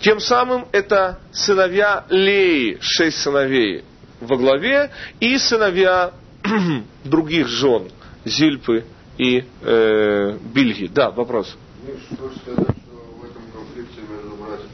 Тем 0.00 0.20
самым 0.20 0.66
это 0.72 1.20
сыновья 1.32 2.04
Леи, 2.08 2.78
шесть 2.80 3.18
сыновей 3.18 3.84
во 4.20 4.36
главе, 4.36 4.90
и 5.20 5.36
сыновья 5.38 6.12
других 7.04 7.48
жен, 7.48 7.90
Зильпы 8.24 8.84
и 9.16 9.44
э, 9.62 10.38
Бильги. 10.54 10.86
Да, 10.86 11.10
вопрос. 11.10 11.56
Ну, 11.86 11.94
что 11.98 12.30
сказать, 12.40 12.76
что 12.76 12.96
в 13.20 13.24
этом 13.24 13.42
конфликте 13.52 14.00
между 14.08 14.36
братьями 14.36 14.70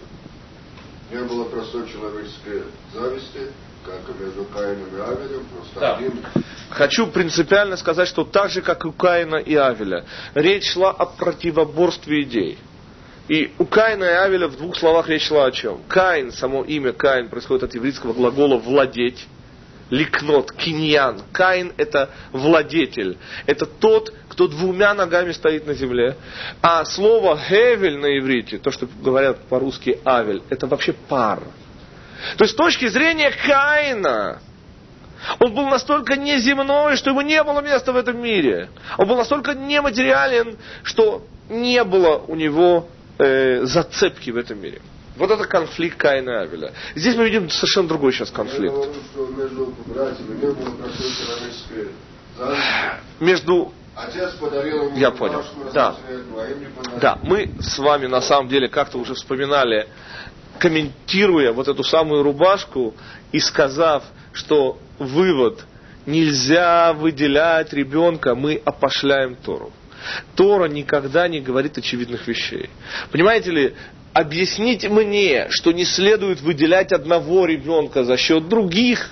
не 1.14 1.22
было 1.24 1.44
простой 1.44 1.88
человеческой 1.88 2.64
зависти, 2.92 3.52
как 3.84 4.00
и 4.08 4.22
между 4.22 4.44
Каином 4.46 4.88
и 4.96 5.00
Авелем, 5.00 5.44
просто 5.54 5.80
да. 5.80 5.96
один 5.96 6.12
Хочу 6.70 7.06
принципиально 7.06 7.76
сказать, 7.76 8.08
что 8.08 8.24
так 8.24 8.50
же, 8.50 8.62
как 8.62 8.84
и 8.84 8.88
у 8.88 8.92
Каина 8.92 9.36
и 9.36 9.54
Авеля, 9.54 10.04
речь 10.34 10.72
шла 10.72 10.90
о 10.90 11.06
противоборстве 11.06 12.22
идей. 12.22 12.58
И 13.28 13.52
у 13.58 13.64
Каина 13.64 14.04
и 14.04 14.08
Авеля 14.08 14.48
в 14.48 14.56
двух 14.56 14.76
словах 14.76 15.08
речь 15.08 15.28
шла 15.28 15.46
о 15.46 15.52
чем? 15.52 15.82
Каин, 15.88 16.32
само 16.32 16.64
имя 16.64 16.92
Каин 16.92 17.28
происходит 17.28 17.64
от 17.64 17.74
еврейского 17.74 18.12
глагола 18.12 18.56
«владеть», 18.56 19.26
ликнот, 19.90 20.52
киньян. 20.52 21.22
Каин– 21.32 21.72
это 21.76 22.10
владетель. 22.32 23.18
Это 23.46 23.66
тот, 23.66 24.12
кто 24.34 24.48
двумя 24.48 24.94
ногами 24.94 25.30
стоит 25.30 25.64
на 25.66 25.74
земле. 25.74 26.16
А 26.60 26.84
слово 26.84 27.38
«хевель» 27.38 27.98
на 27.98 28.18
иврите, 28.18 28.58
то, 28.58 28.72
что 28.72 28.88
говорят 29.00 29.38
по-русски 29.48 30.00
«авель», 30.04 30.42
это 30.50 30.66
вообще 30.66 30.92
пар. 30.92 31.40
То 32.36 32.44
есть 32.44 32.54
с 32.54 32.56
точки 32.56 32.88
зрения 32.88 33.30
Каина, 33.30 34.40
он 35.38 35.54
был 35.54 35.68
настолько 35.68 36.16
неземной, 36.16 36.96
что 36.96 37.10
ему 37.10 37.20
не 37.20 37.42
было 37.44 37.60
места 37.60 37.92
в 37.92 37.96
этом 37.96 38.20
мире. 38.20 38.70
Он 38.98 39.06
был 39.06 39.16
настолько 39.16 39.54
нематериален, 39.54 40.56
что 40.82 41.24
не 41.48 41.84
было 41.84 42.16
у 42.16 42.34
него 42.34 42.88
э, 43.18 43.64
зацепки 43.64 44.30
в 44.30 44.36
этом 44.36 44.60
мире. 44.60 44.80
Вот 45.16 45.30
это 45.30 45.44
конфликт 45.46 45.96
Каина 45.96 46.30
и 46.30 46.46
Авеля. 46.46 46.72
Здесь 46.96 47.14
мы 47.14 47.26
видим 47.26 47.48
совершенно 47.50 47.86
другой 47.86 48.12
сейчас 48.12 48.32
конфликт. 48.32 48.74
Между 53.20 53.72
Отец 53.96 54.32
подарил 54.34 54.86
ему 54.86 54.96
Я 54.96 55.10
понял. 55.10 55.44
Да. 55.72 55.96
да, 57.00 57.18
мы 57.22 57.50
с 57.60 57.78
вами 57.78 58.06
на 58.06 58.20
самом 58.20 58.48
деле 58.48 58.68
как-то 58.68 58.98
уже 58.98 59.14
вспоминали, 59.14 59.88
комментируя 60.58 61.52
вот 61.52 61.68
эту 61.68 61.84
самую 61.84 62.22
рубашку 62.22 62.94
и 63.30 63.38
сказав, 63.38 64.02
что 64.32 64.78
вывод, 64.98 65.64
нельзя 66.06 66.92
выделять 66.92 67.72
ребенка, 67.72 68.34
мы 68.34 68.60
опошляем 68.64 69.36
Тору. 69.36 69.72
Тора 70.34 70.68
никогда 70.68 71.28
не 71.28 71.40
говорит 71.40 71.78
очевидных 71.78 72.26
вещей. 72.26 72.68
Понимаете 73.10 73.50
ли, 73.50 73.74
объяснить 74.12 74.88
мне, 74.88 75.46
что 75.50 75.72
не 75.72 75.84
следует 75.84 76.40
выделять 76.40 76.92
одного 76.92 77.46
ребенка 77.46 78.04
за 78.04 78.16
счет 78.16 78.48
других, 78.48 79.10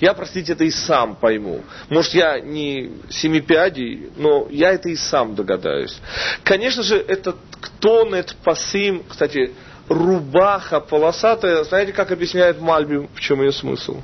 я, 0.00 0.14
простите, 0.14 0.52
это 0.52 0.64
и 0.64 0.70
сам 0.70 1.16
пойму. 1.16 1.62
Может, 1.88 2.14
я 2.14 2.40
не 2.40 2.92
семипядий, 3.10 4.10
но 4.16 4.48
я 4.50 4.72
это 4.72 4.88
и 4.88 4.96
сам 4.96 5.34
догадаюсь. 5.34 5.98
Конечно 6.42 6.82
же, 6.82 6.96
этот 6.96 7.36
ктонет 7.60 8.34
пасим, 8.44 9.04
кстати, 9.08 9.52
рубаха 9.88 10.80
полосатая, 10.80 11.64
знаете, 11.64 11.92
как 11.92 12.10
объясняет 12.10 12.60
Мальби, 12.60 13.08
в 13.14 13.20
чем 13.20 13.42
ее 13.42 13.52
смысл? 13.52 14.02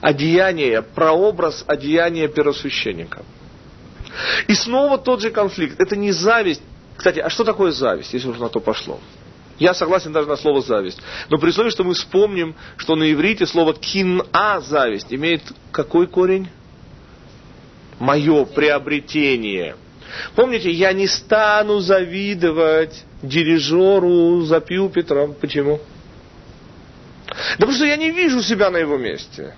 Одеяние, 0.00 0.82
прообраз 0.82 1.64
одеяния 1.66 2.28
первосвященника. 2.28 3.22
И 4.46 4.54
снова 4.54 4.98
тот 4.98 5.20
же 5.20 5.30
конфликт. 5.30 5.80
Это 5.80 5.96
не 5.96 6.12
зависть. 6.12 6.62
Кстати, 6.96 7.20
а 7.20 7.30
что 7.30 7.44
такое 7.44 7.70
зависть, 7.70 8.12
если 8.12 8.28
уже 8.28 8.40
на 8.40 8.48
то 8.48 8.60
пошло? 8.60 8.98
Я 9.58 9.74
согласен 9.74 10.12
даже 10.12 10.28
на 10.28 10.36
слово 10.36 10.62
зависть. 10.62 11.00
Но 11.28 11.38
при 11.38 11.48
условии, 11.48 11.70
что 11.70 11.84
мы 11.84 11.94
вспомним, 11.94 12.54
что 12.76 12.94
на 12.94 13.10
иврите 13.10 13.46
слово 13.46 13.74
кин-а 13.74 14.60
зависть 14.60 15.12
имеет 15.12 15.42
какой 15.72 16.06
корень? 16.06 16.48
Мое 17.98 18.44
приобретение. 18.44 19.74
Помните, 20.36 20.70
я 20.70 20.92
не 20.92 21.08
стану 21.08 21.80
завидовать 21.80 23.04
дирижеру 23.22 24.42
за 24.42 24.60
Пюпитром. 24.60 25.34
Почему? 25.34 25.80
Да 27.26 27.34
потому 27.58 27.72
что 27.72 27.84
я 27.84 27.96
не 27.96 28.10
вижу 28.10 28.40
себя 28.42 28.70
на 28.70 28.78
его 28.78 28.96
месте. 28.96 29.54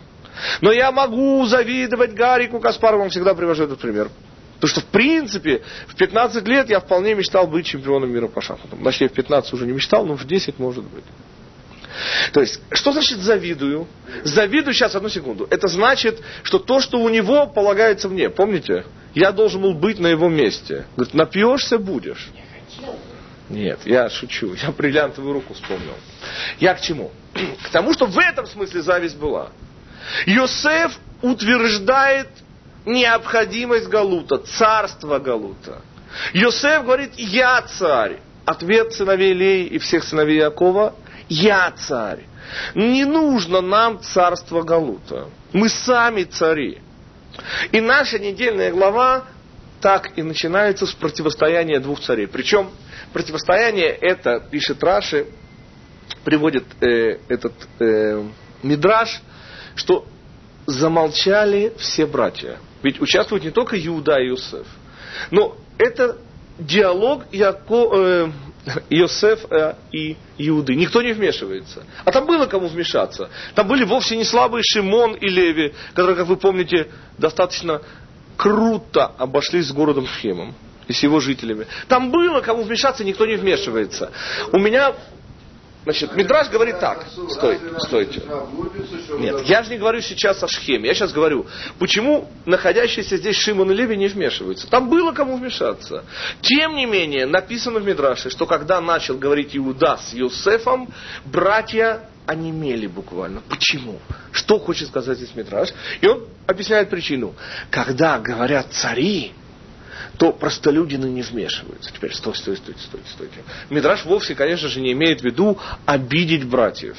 Но 0.63 0.73
я 0.73 0.91
могу 0.91 1.45
завидовать 1.47 2.15
Гарику 2.15 2.61
Каспарову, 2.61 3.05
он 3.05 3.11
всегда 3.11 3.35
привожу 3.35 3.65
этот 3.65 3.79
пример. 3.79 4.09
Потому 4.61 4.71
что, 4.73 4.81
в 4.83 4.91
принципе, 4.91 5.63
в 5.87 5.95
15 5.97 6.47
лет 6.47 6.69
я 6.69 6.81
вполне 6.81 7.15
мечтал 7.15 7.47
быть 7.47 7.65
чемпионом 7.65 8.13
мира 8.13 8.29
по 8.29 8.43
шахматам. 8.43 8.85
Точнее, 8.85 9.09
в 9.09 9.13
15 9.13 9.55
уже 9.55 9.65
не 9.67 9.73
мечтал, 9.73 10.05
но 10.05 10.17
в 10.17 10.27
10 10.27 10.59
может 10.59 10.85
быть. 10.85 11.05
То 12.33 12.41
есть, 12.41 12.61
что 12.73 12.93
значит 12.93 13.19
завидую? 13.19 13.89
Завидую, 14.23 14.75
сейчас, 14.75 14.95
одну 14.95 15.09
секунду. 15.09 15.47
Это 15.51 15.67
значит, 15.69 16.21
что 16.43 16.59
то, 16.59 16.81
что 16.81 17.01
у 17.01 17.09
него, 17.09 17.47
полагается 17.47 18.09
мне. 18.09 18.29
Помните? 18.29 18.85
Я 19.15 19.33
должен 19.33 19.63
был 19.63 19.75
быть 19.75 19.99
на 19.99 20.09
его 20.09 20.29
месте. 20.29 20.85
Говорит, 20.95 21.15
напьешься, 21.15 21.79
будешь. 21.79 22.29
Нет, 23.49 23.81
я 23.85 24.11
шучу. 24.11 24.55
Я 24.63 24.71
бриллиантовую 24.73 25.33
руку 25.33 25.55
вспомнил. 25.55 25.95
Я 26.59 26.75
к 26.75 26.83
чему? 26.83 27.11
К 27.65 27.71
тому, 27.71 27.95
что 27.95 28.07
в 28.07 28.19
этом 28.19 28.47
смысле 28.47 28.83
зависть 28.83 29.17
была. 29.17 29.51
Йосеф 30.27 30.99
утверждает 31.23 32.29
необходимость 32.87 33.89
Галута, 33.89 34.39
царство 34.39 35.19
Галута. 35.19 35.83
Йосеф 36.33 36.85
говорит, 36.85 37.13
я 37.17 37.63
царь. 37.63 38.19
Ответ 38.45 38.93
сыновей 38.93 39.33
Леи 39.33 39.67
и 39.67 39.79
всех 39.79 40.03
сыновей 40.03 40.39
Якова, 40.39 40.95
я 41.29 41.71
царь. 41.71 42.25
Не 42.75 43.05
нужно 43.05 43.61
нам 43.61 44.01
царство 44.01 44.63
Галута. 44.63 45.29
Мы 45.53 45.69
сами 45.69 46.25
цари. 46.25 46.81
И 47.71 47.81
наша 47.81 48.19
недельная 48.19 48.73
глава 48.73 49.25
так 49.81 50.19
и 50.19 50.23
начинается 50.23 50.87
с 50.87 50.93
противостояния 50.93 51.81
двух 51.81 52.01
царей. 52.01 52.27
Причем 52.27 52.71
противостояние 53.13 53.89
это, 53.89 54.41
пишет 54.41 54.83
Раши, 54.83 55.27
приводит 56.25 56.65
э, 56.83 57.19
этот 57.29 57.55
э, 57.79 58.23
Мидраш, 58.63 59.23
что 59.75 60.07
замолчали 60.67 61.73
все 61.79 62.07
братья. 62.07 62.59
Ведь 62.83 63.01
участвуют 63.01 63.45
не 63.45 63.51
только 63.51 63.77
Иуда 63.87 64.19
и 64.19 64.29
Иосиф. 64.29 64.67
Но 65.31 65.57
это 65.79 66.19
диалог 66.59 67.25
Яко, 67.33 67.89
э, 67.93 68.31
Иосиф 68.91 69.41
и 69.93 70.17
Иуды. 70.39 70.75
Никто 70.75 71.03
не 71.03 71.13
вмешивается. 71.13 71.85
А 72.05 72.13
там 72.13 72.27
было 72.27 72.47
кому 72.47 72.69
вмешаться. 72.69 73.31
Там 73.55 73.69
были 73.69 73.85
вовсе 73.85 74.17
не 74.17 74.25
слабые 74.25 74.63
Шимон 74.65 75.15
и 75.15 75.29
Леви, 75.29 75.75
которые, 75.95 76.17
как 76.17 76.27
вы 76.27 76.37
помните, 76.37 76.89
достаточно 77.19 77.83
круто 78.37 79.07
обошлись 79.19 79.67
с 79.67 79.73
городом 79.73 80.07
Шхемом 80.07 80.55
и 80.89 80.93
с 80.93 81.03
его 81.03 81.21
жителями. 81.21 81.67
Там 81.89 82.11
было 82.11 82.41
кому 82.41 82.63
вмешаться, 82.63 83.05
никто 83.05 83.27
не 83.27 83.37
вмешивается. 83.37 84.11
У 84.53 84.59
меня 84.59 84.95
Значит, 85.85 86.15
Мидраж 86.15 86.51
говорит 86.51 86.79
так. 86.79 87.07
Стой, 87.31 87.59
стойте. 87.79 88.23
Нет, 89.19 89.43
я 89.47 89.63
же 89.63 89.71
не 89.71 89.79
говорю 89.79 90.01
сейчас 90.01 90.43
о 90.43 90.49
Шхеме. 90.49 90.89
Я 90.89 90.95
сейчас 90.95 91.13
говорю, 91.13 91.47
почему 91.79 92.31
находящиеся 92.45 93.17
здесь 93.17 93.37
Шимон 93.37 93.71
и 93.71 93.75
Леви 93.75 93.97
не 93.97 94.09
вмешиваются. 94.09 94.69
Там 94.69 94.91
было 94.91 95.13
кому 95.13 95.37
вмешаться. 95.37 96.05
Тем 96.43 96.77
не 96.77 96.85
менее, 96.85 97.27
написано 97.27 97.81
в 97.81 97.85
Мидраше, 97.85 98.29
что 98.31 98.47
когда 98.47 98.81
начал 98.81 99.17
говорить 99.17 99.57
Иуда 99.57 99.97
с 99.97 100.13
Юсефом, 100.13 100.93
братья 101.25 102.09
онемели 102.27 102.87
буквально. 102.87 103.41
Почему? 103.49 103.99
Что 104.33 104.59
хочет 104.59 104.89
сказать 104.89 105.17
здесь 105.17 105.35
Мидраш? 105.35 105.71
И 106.01 106.07
он 106.07 106.29
объясняет 106.47 106.91
причину. 106.91 107.35
Когда 107.71 108.19
говорят 108.19 108.73
цари, 108.73 109.33
то 110.19 110.33
простолюдины 110.33 111.07
не 111.07 111.23
вмешиваются. 111.23 111.93
Теперь 111.93 112.15
стой, 112.15 112.35
стой, 112.35 112.57
стой, 112.57 112.75
стой, 112.79 113.01
стойте. 113.07 113.39
Мидраш 113.71 114.05
вовсе, 114.05 114.35
конечно 114.35 114.69
же, 114.69 114.81
не 114.81 114.93
имеет 114.93 115.21
в 115.21 115.25
виду 115.25 115.59
обидеть 115.87 116.45
братьев. 116.45 116.97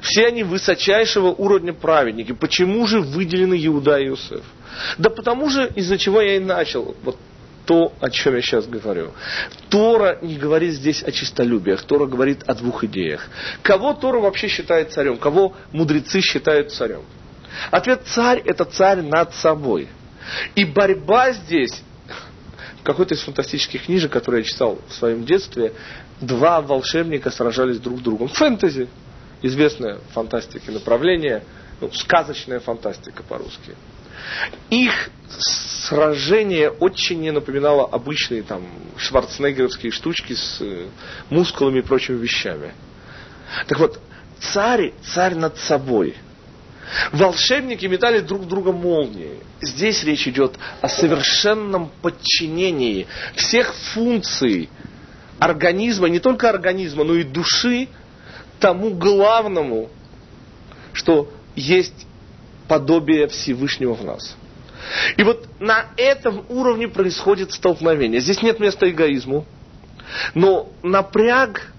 Все 0.00 0.26
они 0.26 0.42
высочайшего 0.42 1.28
уровня 1.28 1.72
праведники. 1.72 2.32
Почему 2.32 2.86
же 2.86 3.00
выделены 3.00 3.54
Иуда 3.66 3.98
и 3.98 4.08
Иосиф? 4.08 4.44
Да 4.98 5.10
потому 5.10 5.48
же, 5.50 5.70
из-за 5.76 5.98
чего 5.98 6.20
я 6.20 6.36
и 6.36 6.40
начал. 6.40 6.96
Вот 7.02 7.18
то, 7.66 7.92
о 8.00 8.10
чем 8.10 8.34
я 8.34 8.42
сейчас 8.42 8.66
говорю. 8.66 9.12
Тора 9.70 10.18
не 10.20 10.36
говорит 10.36 10.74
здесь 10.74 11.02
о 11.02 11.12
чистолюбиях, 11.12 11.82
Тора 11.82 12.06
говорит 12.06 12.42
о 12.46 12.54
двух 12.54 12.84
идеях. 12.84 13.26
Кого 13.62 13.94
Тора 13.94 14.20
вообще 14.20 14.48
считает 14.48 14.92
царем? 14.92 15.16
Кого 15.16 15.54
мудрецы 15.72 16.20
считают 16.20 16.72
царем? 16.72 17.02
Ответ 17.70 18.02
царь– 18.06 18.42
это 18.44 18.64
царь 18.64 19.02
над 19.02 19.34
собой. 19.34 19.88
И 20.54 20.64
борьба 20.64 21.32
здесь 21.32 21.82
какой-то 22.84 23.14
из 23.14 23.20
фантастических 23.20 23.86
книжек, 23.86 24.12
которые 24.12 24.42
я 24.42 24.48
читал 24.48 24.78
в 24.88 24.92
своем 24.92 25.24
детстве, 25.24 25.72
два 26.20 26.60
волшебника 26.60 27.30
сражались 27.30 27.80
друг 27.80 27.98
с 27.98 28.02
другом. 28.02 28.28
Фэнтези, 28.28 28.88
известное 29.42 29.98
фантастика 30.12 30.70
направление, 30.70 31.42
ну, 31.80 31.90
сказочная 31.92 32.60
фантастика 32.60 33.22
по-русски. 33.22 33.74
Их 34.70 35.10
сражение 35.28 36.70
очень 36.70 37.20
не 37.20 37.30
напоминало 37.30 37.86
обычные 37.86 38.42
там 38.42 38.62
шварценеггеровские 38.96 39.90
штучки 39.90 40.34
с 40.34 40.58
э, 40.60 40.86
мускулами 41.30 41.80
и 41.80 41.82
прочими 41.82 42.16
вещами. 42.16 42.72
Так 43.66 43.80
вот, 43.80 44.00
царь, 44.38 44.92
царь 45.02 45.34
над 45.34 45.58
собой– 45.58 46.14
Волшебники 47.12 47.86
метали 47.86 48.20
друг 48.20 48.46
друга 48.46 48.72
молнии. 48.72 49.38
Здесь 49.60 50.04
речь 50.04 50.26
идет 50.28 50.56
о 50.80 50.88
совершенном 50.88 51.90
подчинении 52.02 53.06
всех 53.34 53.74
функций 53.74 54.68
организма, 55.38 56.08
не 56.08 56.20
только 56.20 56.48
организма, 56.48 57.04
но 57.04 57.14
и 57.14 57.24
души, 57.24 57.88
тому 58.60 58.90
главному, 58.90 59.90
что 60.92 61.32
есть 61.56 62.06
подобие 62.68 63.28
Всевышнего 63.28 63.94
в 63.94 64.04
нас. 64.04 64.36
И 65.16 65.22
вот 65.22 65.48
на 65.60 65.86
этом 65.96 66.44
уровне 66.48 66.88
происходит 66.88 67.52
столкновение. 67.52 68.20
Здесь 68.20 68.42
нет 68.42 68.60
места 68.60 68.88
эгоизму, 68.88 69.46
но 70.34 70.70
напряг 70.82 71.72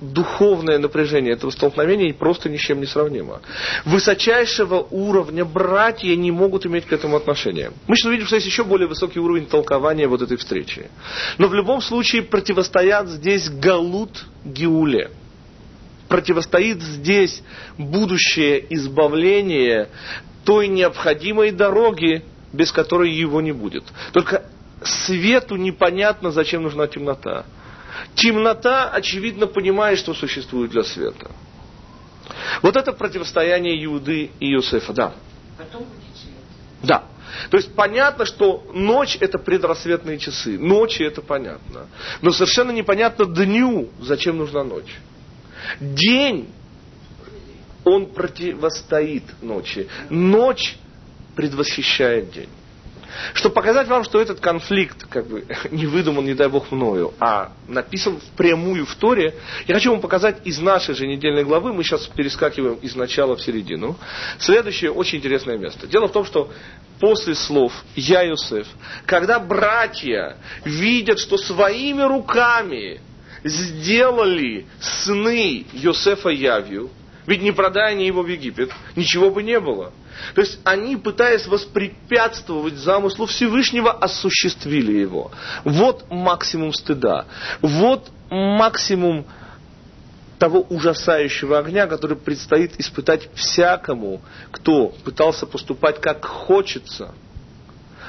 духовное 0.00 0.78
напряжение 0.78 1.32
этого 1.32 1.50
столкновения 1.50 2.12
просто 2.12 2.48
ни 2.48 2.56
с 2.56 2.60
чем 2.60 2.80
не 2.80 2.86
сравнимо. 2.86 3.40
Высочайшего 3.84 4.86
уровня 4.90 5.44
братья 5.44 6.14
не 6.14 6.30
могут 6.30 6.66
иметь 6.66 6.86
к 6.86 6.92
этому 6.92 7.16
отношения. 7.16 7.72
Мы 7.86 7.96
сейчас 7.96 8.06
увидим, 8.06 8.26
что 8.26 8.36
есть 8.36 8.46
еще 8.46 8.64
более 8.64 8.88
высокий 8.88 9.20
уровень 9.20 9.46
толкования 9.46 10.06
вот 10.06 10.22
этой 10.22 10.36
встречи. 10.36 10.90
Но 11.38 11.48
в 11.48 11.54
любом 11.54 11.80
случае 11.80 12.22
противостоят 12.22 13.08
здесь 13.08 13.48
Галут 13.48 14.24
Геуле. 14.44 15.10
Противостоит 16.08 16.82
здесь 16.82 17.42
будущее 17.78 18.64
избавление 18.70 19.88
той 20.44 20.68
необходимой 20.68 21.50
дороги, 21.50 22.22
без 22.52 22.70
которой 22.70 23.10
его 23.10 23.40
не 23.40 23.52
будет. 23.52 23.84
Только 24.12 24.44
свету 24.84 25.56
непонятно, 25.56 26.30
зачем 26.30 26.62
нужна 26.62 26.86
темнота. 26.86 27.44
Темнота, 28.14 28.90
очевидно, 28.90 29.46
понимает, 29.46 29.98
что 29.98 30.14
существует 30.14 30.70
для 30.70 30.84
света. 30.84 31.30
Вот 32.62 32.76
это 32.76 32.92
противостояние 32.92 33.84
Иуды 33.84 34.30
и 34.40 34.52
Иосифа, 34.52 34.92
да. 34.92 35.14
Потом 35.58 35.84
будет 35.84 36.16
свет. 36.16 36.34
Да. 36.82 37.04
То 37.50 37.56
есть 37.56 37.74
понятно, 37.74 38.24
что 38.24 38.66
ночь 38.72 39.16
это 39.20 39.38
предрассветные 39.38 40.18
часы. 40.18 40.58
Ночи 40.58 41.02
это 41.02 41.22
понятно. 41.22 41.86
Но 42.22 42.32
совершенно 42.32 42.70
непонятно 42.70 43.26
дню, 43.26 43.90
зачем 44.00 44.38
нужна 44.38 44.64
ночь. 44.64 44.94
День, 45.80 46.48
он 47.84 48.06
противостоит 48.06 49.24
ночи. 49.42 49.88
Ночь 50.10 50.76
предвосхищает 51.34 52.30
день. 52.32 52.48
Чтобы 53.34 53.54
показать 53.54 53.88
вам, 53.88 54.04
что 54.04 54.20
этот 54.20 54.40
конфликт 54.40 55.06
как 55.08 55.26
бы 55.26 55.44
не 55.70 55.86
выдуман, 55.86 56.24
не 56.24 56.34
дай 56.34 56.48
бог, 56.48 56.70
мною, 56.70 57.14
а 57.20 57.52
написан 57.68 58.18
впрямую 58.20 58.86
в 58.86 58.94
Торе, 58.96 59.34
я 59.66 59.74
хочу 59.74 59.90
вам 59.90 60.00
показать 60.00 60.38
из 60.44 60.58
нашей 60.58 60.94
же 60.94 61.06
недельной 61.06 61.44
главы, 61.44 61.72
мы 61.72 61.82
сейчас 61.84 62.06
перескакиваем 62.06 62.76
из 62.76 62.94
начала 62.94 63.36
в 63.36 63.42
середину, 63.42 63.96
следующее 64.38 64.90
очень 64.90 65.18
интересное 65.18 65.58
место. 65.58 65.86
Дело 65.86 66.08
в 66.08 66.12
том, 66.12 66.24
что 66.24 66.50
после 67.00 67.34
слов 67.34 67.72
«Я 67.94 68.22
Юсеф», 68.22 68.66
когда 69.04 69.38
братья 69.38 70.36
видят, 70.64 71.18
что 71.18 71.36
своими 71.36 72.02
руками 72.02 73.00
сделали 73.44 74.66
сны 74.80 75.66
Йосефа 75.72 76.30
Явью, 76.30 76.90
ведь 77.26 77.42
не 77.42 77.52
продая 77.52 77.92
они 77.92 78.06
его 78.06 78.22
в 78.22 78.28
Египет, 78.28 78.70
ничего 78.94 79.30
бы 79.30 79.42
не 79.42 79.58
было. 79.60 79.92
То 80.34 80.40
есть 80.40 80.58
они, 80.64 80.96
пытаясь 80.96 81.46
воспрепятствовать 81.46 82.74
замыслу 82.74 83.26
Всевышнего, 83.26 83.92
осуществили 83.92 84.92
его. 84.92 85.30
Вот 85.64 86.06
максимум 86.10 86.72
стыда. 86.72 87.26
Вот 87.60 88.10
максимум 88.30 89.26
того 90.38 90.60
ужасающего 90.60 91.58
огня, 91.58 91.86
который 91.86 92.16
предстоит 92.16 92.78
испытать 92.78 93.28
всякому, 93.34 94.20
кто 94.50 94.88
пытался 94.88 95.46
поступать 95.46 96.00
как 96.00 96.24
хочется, 96.24 97.14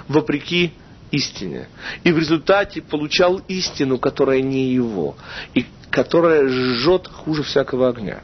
вопреки 0.08 0.74
истине. 1.12 1.68
И 2.04 2.12
в 2.12 2.20
результате 2.20 2.82
получал 2.82 3.38
истину, 3.48 3.98
которая 3.98 4.42
не 4.42 4.72
его, 4.74 5.16
и 5.54 5.66
которая 5.90 6.48
жжет 6.48 7.08
хуже 7.08 7.44
всякого 7.44 7.90
огня. 7.90 8.22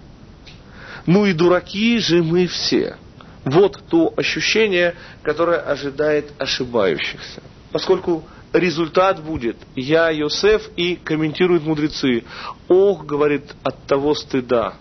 Ну 1.05 1.25
и 1.25 1.33
дураки 1.33 1.97
же 1.99 2.23
мы 2.23 2.47
все. 2.47 2.97
Вот 3.43 3.79
то 3.89 4.13
ощущение, 4.15 4.95
которое 5.21 5.59
ожидает 5.59 6.31
ошибающихся. 6.37 7.43
Поскольку 7.71 8.23
результат 8.53 9.21
будет 9.21 9.57
«Я 9.75 10.09
Йосеф» 10.09 10.69
и 10.77 10.95
комментируют 10.95 11.63
мудрецы. 11.63 12.23
«Ох,— 12.69 13.05
говорит,— 13.05 13.51
от 13.63 13.83
того 13.85 14.15
стыда». 14.15 14.75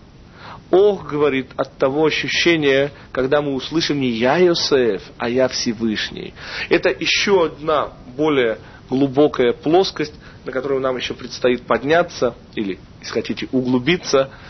Ох, 0.71 1.07
говорит, 1.07 1.49
от 1.57 1.77
того 1.77 2.07
ощущения, 2.07 2.93
когда 3.11 3.43
мы 3.43 3.55
услышим 3.55 4.01
не 4.01 4.11
«Я 4.11 4.37
Йосеф», 4.39 5.03
а 5.19 5.29
«Я 5.29 5.49
Всевышний». 5.49 6.33
Это 6.69 6.89
еще 6.89 7.47
одна 7.47 7.89
более 8.17 8.59
глубокая 8.89 9.53
плоскость, 9.53 10.15
на 10.45 10.53
которую 10.53 10.81
нам 10.81 10.97
еще 10.97 11.15
предстоит 11.15 11.63
подняться, 11.63 12.35
или, 12.55 12.79
если 13.01 13.13
хотите, 13.13 13.49
углубиться– 13.51 14.31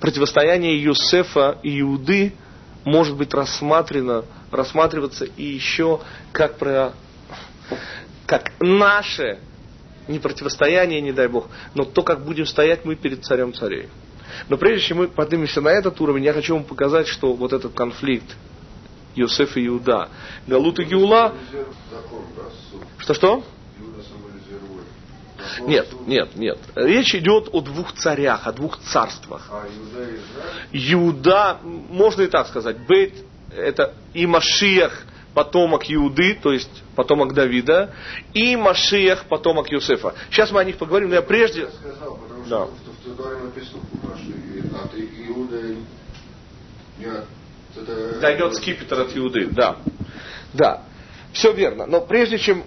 противостояние 0.00 0.82
Юсефа 0.82 1.58
и 1.62 1.80
Иуды 1.80 2.32
может 2.84 3.16
быть 3.16 3.34
рассмотрено, 3.34 4.24
рассматриваться 4.50 5.24
и 5.24 5.44
еще 5.44 6.00
как, 6.32 6.58
про, 6.58 6.92
как 8.26 8.52
наше 8.60 9.38
не 10.08 10.18
противостояние, 10.18 11.00
не 11.00 11.12
дай 11.12 11.26
Бог, 11.26 11.48
но 11.74 11.84
то, 11.84 12.02
как 12.02 12.24
будем 12.24 12.46
стоять 12.46 12.84
мы 12.84 12.94
перед 12.94 13.24
царем 13.24 13.52
царей. 13.52 13.88
Но 14.48 14.56
прежде 14.56 14.86
чем 14.86 14.98
мы 14.98 15.08
поднимемся 15.08 15.60
на 15.60 15.68
этот 15.70 16.00
уровень, 16.00 16.24
я 16.24 16.32
хочу 16.32 16.54
вам 16.54 16.64
показать, 16.64 17.08
что 17.08 17.32
вот 17.32 17.52
этот 17.52 17.74
конфликт 17.74 18.36
Иосиф 19.16 19.56
и 19.56 19.66
Иуда, 19.66 20.10
Галут 20.46 20.78
и 20.78 20.84
Геула... 20.84 21.34
Что-что? 22.98 23.44
Нет, 25.60 25.88
нет, 26.06 26.36
нет. 26.36 26.58
Речь 26.74 27.14
идет 27.14 27.48
о 27.52 27.60
двух 27.60 27.92
царях, 27.94 28.46
о 28.46 28.52
двух 28.52 28.78
царствах. 28.80 29.48
А 29.50 29.64
Иуда, 30.72 31.58
можно 31.62 32.22
и 32.22 32.26
так 32.26 32.48
сказать, 32.48 32.78
Бейт 32.86 33.14
это 33.56 33.94
и 34.14 34.26
Машиях, 34.26 35.04
потомок 35.34 35.90
Иуды, 35.90 36.34
то 36.34 36.52
есть 36.52 36.82
потомок 36.94 37.34
Давида, 37.34 37.92
и 38.34 38.56
Машиях, 38.56 39.24
потомок 39.26 39.70
Юсефа. 39.70 40.14
Сейчас 40.30 40.50
мы 40.50 40.60
о 40.60 40.64
них 40.64 40.76
поговорим, 40.76 41.08
но 41.08 41.16
я 41.16 41.22
прежде... 41.22 41.62
Я 41.62 41.70
сказал, 41.70 42.16
потому 42.16 42.44
что, 42.44 42.50
да. 42.50 42.66
что 43.02 43.10
в 43.12 43.16
Торе 43.16 43.36
написано, 43.36 43.80
от 44.82 44.94
Иуда 44.94 45.76
это... 47.76 48.20
Дойдет 48.20 48.54
скипетр 48.54 49.00
от 49.00 49.16
Иуды, 49.16 49.48
да. 49.50 49.76
Да, 50.54 50.82
все 51.32 51.52
верно. 51.52 51.86
Но 51.86 52.00
прежде 52.00 52.38
чем 52.38 52.64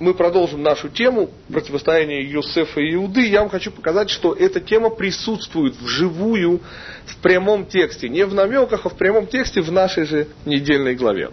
мы 0.00 0.14
продолжим 0.14 0.62
нашу 0.62 0.88
тему 0.88 1.30
противостояния 1.52 2.22
Юсефа 2.22 2.80
и 2.80 2.94
Иуды, 2.94 3.28
я 3.28 3.40
вам 3.40 3.50
хочу 3.50 3.70
показать, 3.70 4.08
что 4.08 4.32
эта 4.32 4.58
тема 4.58 4.88
присутствует 4.88 5.76
вживую 5.76 6.60
в 7.04 7.16
прямом 7.18 7.66
тексте. 7.66 8.08
Не 8.08 8.24
в 8.24 8.34
намеках, 8.34 8.86
а 8.86 8.88
в 8.88 8.96
прямом 8.96 9.26
тексте 9.26 9.60
в 9.60 9.70
нашей 9.70 10.06
же 10.06 10.28
недельной 10.46 10.94
главе. 10.94 11.30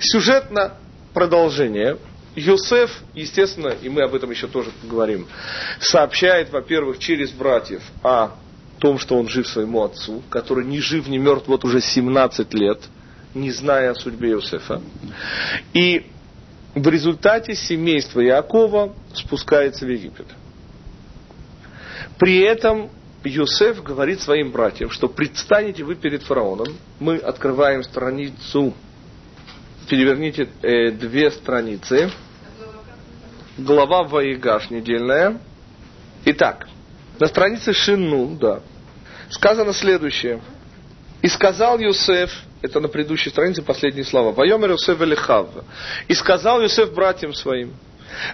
Сюжетно 0.00 0.74
продолжение. 1.14 1.96
Йосеф, 2.34 2.90
естественно, 3.14 3.68
и 3.68 3.88
мы 3.88 4.02
об 4.02 4.14
этом 4.14 4.30
еще 4.30 4.48
тоже 4.48 4.70
поговорим, 4.80 5.26
сообщает, 5.80 6.50
во-первых, 6.50 6.98
через 6.98 7.30
братьев 7.30 7.82
о 8.02 8.30
том, 8.78 8.98
что 8.98 9.18
он 9.18 9.28
жив 9.28 9.46
своему 9.46 9.82
отцу, 9.82 10.22
который 10.30 10.64
ни 10.64 10.78
жив, 10.78 11.06
ни 11.08 11.18
мертв 11.18 11.46
вот 11.46 11.64
уже 11.64 11.82
17 11.82 12.54
лет, 12.54 12.80
не 13.34 13.50
зная 13.50 13.90
о 13.90 13.94
судьбе 13.94 14.30
Иосифа. 14.30 14.80
И 15.74 16.06
в 16.74 16.88
результате 16.88 17.54
семейство 17.54 18.24
Иакова 18.24 18.94
спускается 19.14 19.84
в 19.84 19.88
Египет. 19.88 20.26
При 22.18 22.40
этом 22.40 22.90
Йосеф 23.24 23.82
говорит 23.82 24.20
своим 24.20 24.50
братьям, 24.50 24.90
что 24.90 25.08
предстанете 25.08 25.84
вы 25.84 25.94
перед 25.94 26.22
фараоном. 26.22 26.68
Мы 26.98 27.16
открываем 27.16 27.82
страницу, 27.82 28.74
переверните 29.88 30.48
э, 30.62 30.90
две 30.90 31.30
страницы. 31.30 32.10
Глава 33.58 34.04
Ваигаш 34.04 34.70
недельная. 34.70 35.38
Итак, 36.24 36.68
на 37.20 37.26
странице 37.26 37.72
Шину, 37.72 38.36
да, 38.36 38.60
сказано 39.28 39.72
следующее. 39.72 40.40
И 41.22 41.28
сказал 41.28 41.78
Йосеф 41.78 42.30
это 42.62 42.80
на 42.80 42.88
предыдущей 42.88 43.30
странице 43.30 43.62
последние 43.62 44.04
слова. 44.04 44.32
Вайомер 44.32 44.72
Йосеф 44.72 45.00
Элихав. 45.00 45.48
И 46.08 46.14
сказал 46.14 46.60
Йосеф 46.60 46.92
братьям 46.92 47.32
своим, 47.32 47.72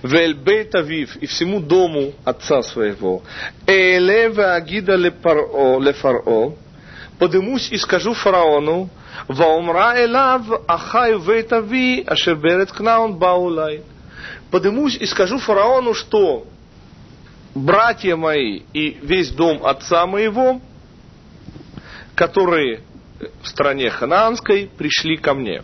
Вель 0.02 0.34
бейт 0.34 0.74
авив, 0.74 1.16
и 1.16 1.26
всему 1.26 1.60
дому 1.60 2.12
отца 2.24 2.62
своего, 2.62 3.22
Эле 3.66 4.26
агида 4.26 4.96
лефаро, 4.96 6.54
подымусь 7.18 7.70
и 7.70 7.76
скажу 7.76 8.12
фараону, 8.14 8.90
Ваумра 9.28 9.94
элав 10.04 10.42
ахай 10.66 11.18
вейт 11.18 11.52
ави, 11.52 12.02
ашер 12.06 12.36
берет 12.36 12.72
кнаун 12.72 13.14
баулай. 13.14 13.82
Подымусь 14.50 14.96
и 14.96 15.06
скажу 15.06 15.38
фараону, 15.38 15.94
что 15.94 16.46
братья 17.54 18.16
мои 18.16 18.62
и 18.72 18.98
весь 19.02 19.30
дом 19.30 19.64
отца 19.64 20.06
моего, 20.06 20.60
которые 22.18 22.80
в 23.42 23.46
стране 23.46 23.90
ханаанской 23.90 24.68
пришли 24.76 25.16
ко 25.16 25.34
мне. 25.34 25.62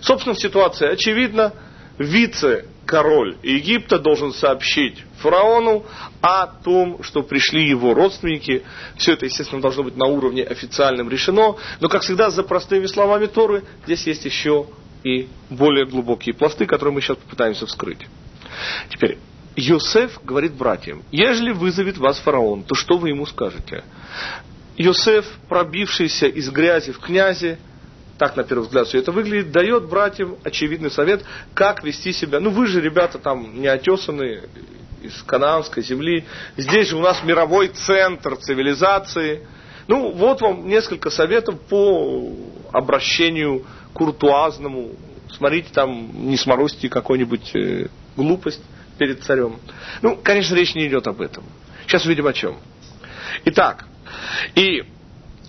Собственно, 0.00 0.34
ситуация 0.34 0.92
очевидна. 0.92 1.52
Вице-король 1.98 3.36
Египта 3.42 3.98
должен 3.98 4.32
сообщить 4.32 5.04
фараону 5.18 5.84
о 6.22 6.46
том, 6.46 7.02
что 7.02 7.22
пришли 7.22 7.68
его 7.68 7.92
родственники. 7.92 8.64
Все 8.96 9.12
это, 9.12 9.26
естественно, 9.26 9.60
должно 9.60 9.82
быть 9.82 9.96
на 9.96 10.06
уровне 10.06 10.42
официальном 10.42 11.10
решено. 11.10 11.56
Но, 11.80 11.88
как 11.90 12.00
всегда, 12.00 12.30
за 12.30 12.42
простыми 12.42 12.86
словами 12.86 13.26
Торы 13.26 13.62
здесь 13.84 14.06
есть 14.06 14.24
еще 14.24 14.66
и 15.04 15.28
более 15.50 15.84
глубокие 15.84 16.34
пласты, 16.34 16.64
которые 16.64 16.94
мы 16.94 17.02
сейчас 17.02 17.18
попытаемся 17.18 17.66
вскрыть. 17.66 18.06
Теперь, 18.88 19.18
Йосеф 19.54 20.18
говорит 20.24 20.54
братьям, 20.54 21.02
ежели 21.12 21.52
вызовет 21.52 21.98
вас 21.98 22.18
фараон, 22.20 22.62
то 22.62 22.74
что 22.74 22.96
вы 22.96 23.10
ему 23.10 23.26
скажете? 23.26 23.84
Йосеф, 24.76 25.26
пробившийся 25.48 26.26
из 26.26 26.50
грязи 26.50 26.92
в 26.92 26.98
князи, 26.98 27.58
так 28.18 28.36
на 28.36 28.44
первый 28.44 28.64
взгляд 28.64 28.86
все 28.86 28.98
это 28.98 29.12
выглядит, 29.12 29.52
дает 29.52 29.88
братьям 29.88 30.36
очевидный 30.42 30.90
совет, 30.90 31.24
как 31.54 31.84
вести 31.84 32.12
себя. 32.12 32.40
Ну 32.40 32.50
вы 32.50 32.66
же, 32.66 32.80
ребята, 32.80 33.18
там 33.18 33.60
неотесанные 33.60 34.44
из 35.02 35.22
канадской 35.22 35.82
земли. 35.82 36.24
Здесь 36.56 36.88
же 36.88 36.96
у 36.96 37.00
нас 37.00 37.22
мировой 37.22 37.68
центр 37.68 38.36
цивилизации. 38.36 39.46
Ну, 39.86 40.12
вот 40.12 40.40
вам 40.40 40.66
несколько 40.66 41.10
советов 41.10 41.60
по 41.68 42.32
обращению 42.72 43.64
куртуазному. 43.92 44.92
Смотрите, 45.30 45.68
там 45.72 46.28
не 46.28 46.36
сморозьте 46.36 46.88
какую-нибудь 46.88 47.54
э, 47.54 47.88
глупость 48.16 48.62
перед 48.98 49.22
царем. 49.22 49.58
Ну, 50.02 50.18
конечно, 50.22 50.54
речь 50.54 50.74
не 50.74 50.86
идет 50.86 51.06
об 51.06 51.20
этом. 51.20 51.44
Сейчас 51.86 52.04
увидим 52.04 52.26
о 52.26 52.32
чем. 52.32 52.56
Итак, 53.44 53.86
и 54.54 54.84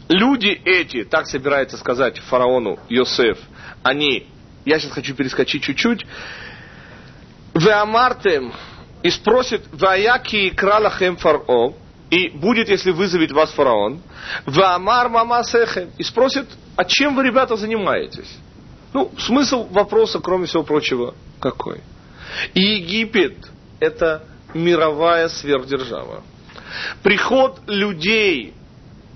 люди 0.09 0.59
эти, 0.65 1.03
так 1.03 1.27
собирается 1.27 1.77
сказать 1.77 2.19
фараону 2.19 2.79
Йосеф, 2.89 3.37
они, 3.83 4.27
я 4.65 4.79
сейчас 4.79 4.91
хочу 4.91 5.15
перескочить 5.15 5.63
чуть-чуть, 5.63 6.05
Веамартем 7.53 8.53
и 9.03 9.09
спросит, 9.09 9.63
Ваяки 9.71 10.49
кралахем 10.49 11.17
фарао, 11.17 11.75
и 12.09 12.29
будет, 12.29 12.69
если 12.69 12.91
вызовет 12.91 13.31
вас 13.31 13.51
фараон, 13.51 14.01
Веамар 14.45 15.09
мама 15.09 15.43
сехем, 15.43 15.91
и 15.97 16.03
спросит, 16.03 16.47
а 16.75 16.85
чем 16.85 17.15
вы, 17.15 17.23
ребята, 17.23 17.57
занимаетесь? 17.57 18.37
Ну, 18.93 19.11
смысл 19.19 19.67
вопроса, 19.67 20.19
кроме 20.19 20.45
всего 20.45 20.63
прочего, 20.63 21.15
какой? 21.39 21.81
И 22.53 22.61
Египет– 22.61 23.35
это 23.79 24.23
мировая 24.53 25.27
сверхдержава. 25.27 26.23
Приход 27.03 27.61
людей, 27.67 28.53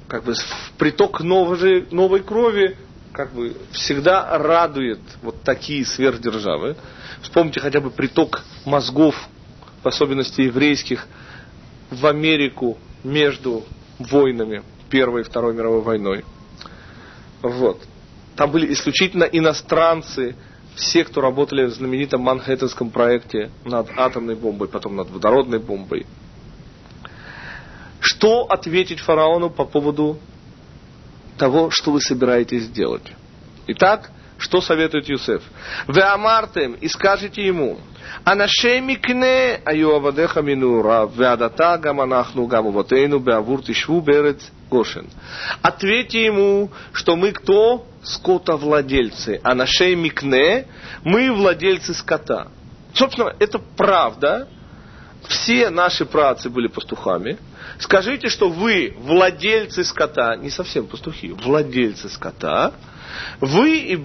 как 0.07 0.23
бы 0.23 0.33
в 0.33 0.71
приток 0.77 1.21
новой, 1.21 1.87
новой 1.91 2.21
крови, 2.21 2.77
как 3.11 3.33
бы 3.33 3.55
всегда 3.71 4.37
радует 4.37 4.99
вот 5.21 5.41
такие 5.43 5.85
сверхдержавы. 5.85 6.75
Вспомните 7.21 7.59
хотя 7.59 7.79
бы 7.79 7.91
приток 7.91 8.43
мозгов, 8.65 9.15
в 9.83 9.87
особенности 9.87 10.41
еврейских, 10.41 11.07
в 11.89 12.05
Америку 12.05 12.77
между 13.03 13.63
войнами, 13.99 14.63
Первой 14.89 15.21
и 15.21 15.23
Второй 15.23 15.53
мировой 15.53 15.81
войной. 15.81 16.25
Вот. 17.41 17.81
Там 18.35 18.51
были 18.51 18.71
исключительно 18.73 19.23
иностранцы, 19.23 20.35
все, 20.75 21.03
кто 21.03 21.21
работали 21.21 21.65
в 21.65 21.71
знаменитом 21.71 22.21
Манхэттенском 22.21 22.91
проекте 22.91 23.51
над 23.65 23.89
атомной 23.97 24.35
бомбой, 24.35 24.67
потом 24.67 24.95
над 24.95 25.09
водородной 25.09 25.59
бомбой. 25.59 26.05
Что 28.01 28.45
ответить 28.45 28.99
фараону 28.99 29.49
по 29.51 29.63
поводу 29.63 30.17
того, 31.37 31.69
что 31.69 31.91
вы 31.91 32.01
собираетесь 32.01 32.63
сделать? 32.63 33.13
Итак, 33.67 34.09
что 34.39 34.59
советует 34.59 35.07
Юсеф? 35.07 35.43
Вы 35.87 36.01
амартем 36.01 36.73
и 36.73 36.87
скажете 36.87 37.45
ему, 37.45 37.77
Анаше 38.23 38.81
микне 38.81 39.61
аюавадеха 39.63 40.41
минура, 40.41 41.07
веадата 41.15 41.77
гаманахну 41.77 42.47
гамуватейну 42.47 43.19
беавур 43.19 43.63
тишву 43.63 44.01
берет 44.01 44.41
гошен. 44.69 45.07
Ответьте 45.61 46.25
ему, 46.25 46.71
что 46.93 47.15
мы 47.15 47.31
кто? 47.31 47.85
Скотовладельцы. 48.03 49.39
Анаше 49.43 49.95
микне, 49.95 50.65
мы 51.03 51.31
владельцы 51.31 51.93
скота. 51.93 52.47
Собственно, 52.95 53.33
это 53.39 53.59
правда, 53.59 54.47
все 55.31 55.69
наши 55.69 56.05
працы 56.05 56.49
были 56.49 56.67
пастухами. 56.67 57.37
Скажите, 57.79 58.27
что 58.27 58.49
вы 58.49 58.93
владельцы 58.99 59.85
скота, 59.85 60.35
не 60.35 60.49
совсем 60.49 60.87
пастухи, 60.87 61.31
владельцы 61.31 62.09
скота. 62.09 62.73
Вы 63.39 63.77
и 63.77 63.99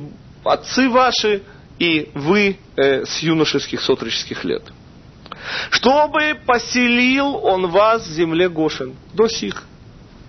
отцы 0.45 0.89
ваши 0.89 1.43
и 1.81 2.11
вы 2.15 2.59
э, 2.77 3.05
с 3.05 3.19
юношеских, 3.19 3.81
с 3.81 3.91
отроческих 3.91 4.45
лет. 4.45 4.63
Чтобы 5.71 6.41
поселил 6.47 7.35
он 7.37 7.67
вас 7.67 8.07
в 8.07 8.13
земле 8.13 8.49
Гошин 8.49 8.95
до 9.13 9.27
сих. 9.27 9.65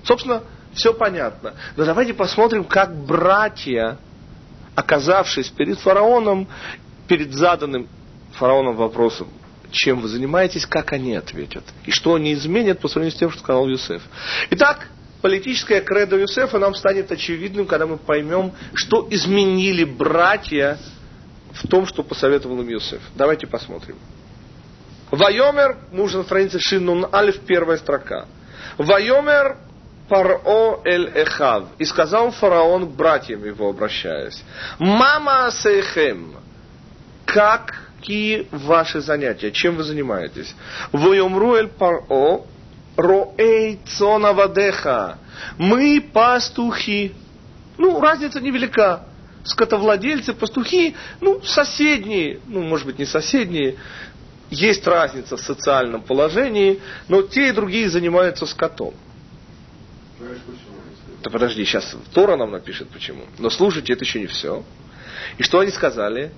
Собственно, 0.03 0.41
все 0.73 0.95
понятно. 0.95 1.53
Но 1.75 1.85
давайте 1.85 2.15
посмотрим, 2.15 2.63
как 2.63 2.95
братья, 3.05 3.99
оказавшись 4.73 5.49
перед 5.49 5.79
фараоном, 5.79 6.47
перед 7.07 7.33
заданным 7.33 7.87
фараоном 8.33 8.75
вопросом, 8.75 9.27
чем 9.71 9.99
вы 9.99 10.07
занимаетесь, 10.07 10.65
как 10.65 10.93
они 10.93 11.15
ответят. 11.15 11.63
И 11.85 11.91
что 11.91 12.15
они 12.15 12.33
изменят 12.33 12.79
по 12.79 12.87
сравнению 12.87 13.15
с 13.15 13.19
тем, 13.19 13.31
что 13.31 13.39
сказал 13.41 13.67
Юсеф. 13.67 14.01
Итак, 14.51 14.87
политическая 15.21 15.81
кредо 15.81 16.17
Юсефа 16.17 16.59
нам 16.59 16.75
станет 16.75 17.11
очевидным, 17.11 17.65
когда 17.65 17.85
мы 17.85 17.97
поймем, 17.97 18.53
что 18.73 19.07
изменили 19.09 19.83
братья 19.83 20.77
в 21.51 21.67
том, 21.67 21.85
что 21.85 22.03
посоветовал 22.03 22.61
им 22.61 22.69
Юсеф. 22.69 23.01
Давайте 23.15 23.47
посмотрим. 23.47 23.97
Вайомер, 25.11 25.77
мы 25.91 26.09
на 26.09 26.23
странице 26.23 26.59
Шиннун 26.59 27.07
Алиф, 27.13 27.39
первая 27.39 27.77
строка. 27.77 28.25
Вайомер 28.77 29.57
Паро 30.07 30.79
эль 30.85 31.11
Эхав. 31.15 31.65
И 31.77 31.85
сказал 31.85 32.31
фараон 32.31 32.87
к 32.87 32.95
братьям 32.95 33.43
его, 33.43 33.69
обращаясь. 33.69 34.41
Мама 34.79 35.49
сейхем. 35.51 36.35
Какие 37.99 38.47
ваши 38.51 39.01
занятия? 39.01 39.51
Чем 39.51 39.75
вы 39.75 39.83
занимаетесь? 39.83 40.55
Вайомру 40.91 41.55
эль 41.55 41.67
Паро 41.67 42.03
роэй 42.95 43.79
цона 43.85 44.33
вадеха. 44.33 45.17
Мы 45.57 46.01
пастухи. 46.01 47.13
Ну, 47.77 47.99
разница 47.99 48.41
невелика 48.41 49.05
скотовладельцы, 49.47 50.33
пастухи, 50.33 50.95
ну, 51.21 51.41
соседние, 51.41 52.39
ну, 52.47 52.61
может 52.63 52.85
быть, 52.85 52.99
не 52.99 53.05
соседние, 53.05 53.77
есть 54.49 54.85
разница 54.85 55.37
в 55.37 55.41
социальном 55.41 56.01
положении, 56.01 56.79
но 57.07 57.21
те 57.21 57.49
и 57.49 57.51
другие 57.51 57.89
занимаются 57.89 58.45
скотом. 58.45 58.93
Да 61.23 61.29
подожди, 61.29 61.65
сейчас 61.65 61.95
Тора 62.13 62.37
нам 62.37 62.51
напишет 62.51 62.89
почему. 62.89 63.23
Но 63.39 63.49
слушайте, 63.49 63.93
это 63.93 64.03
еще 64.03 64.19
не 64.19 64.27
все. 64.27 64.63
И 65.37 65.43
что 65.43 65.59
они 65.59 65.71
сказали? 65.71 66.31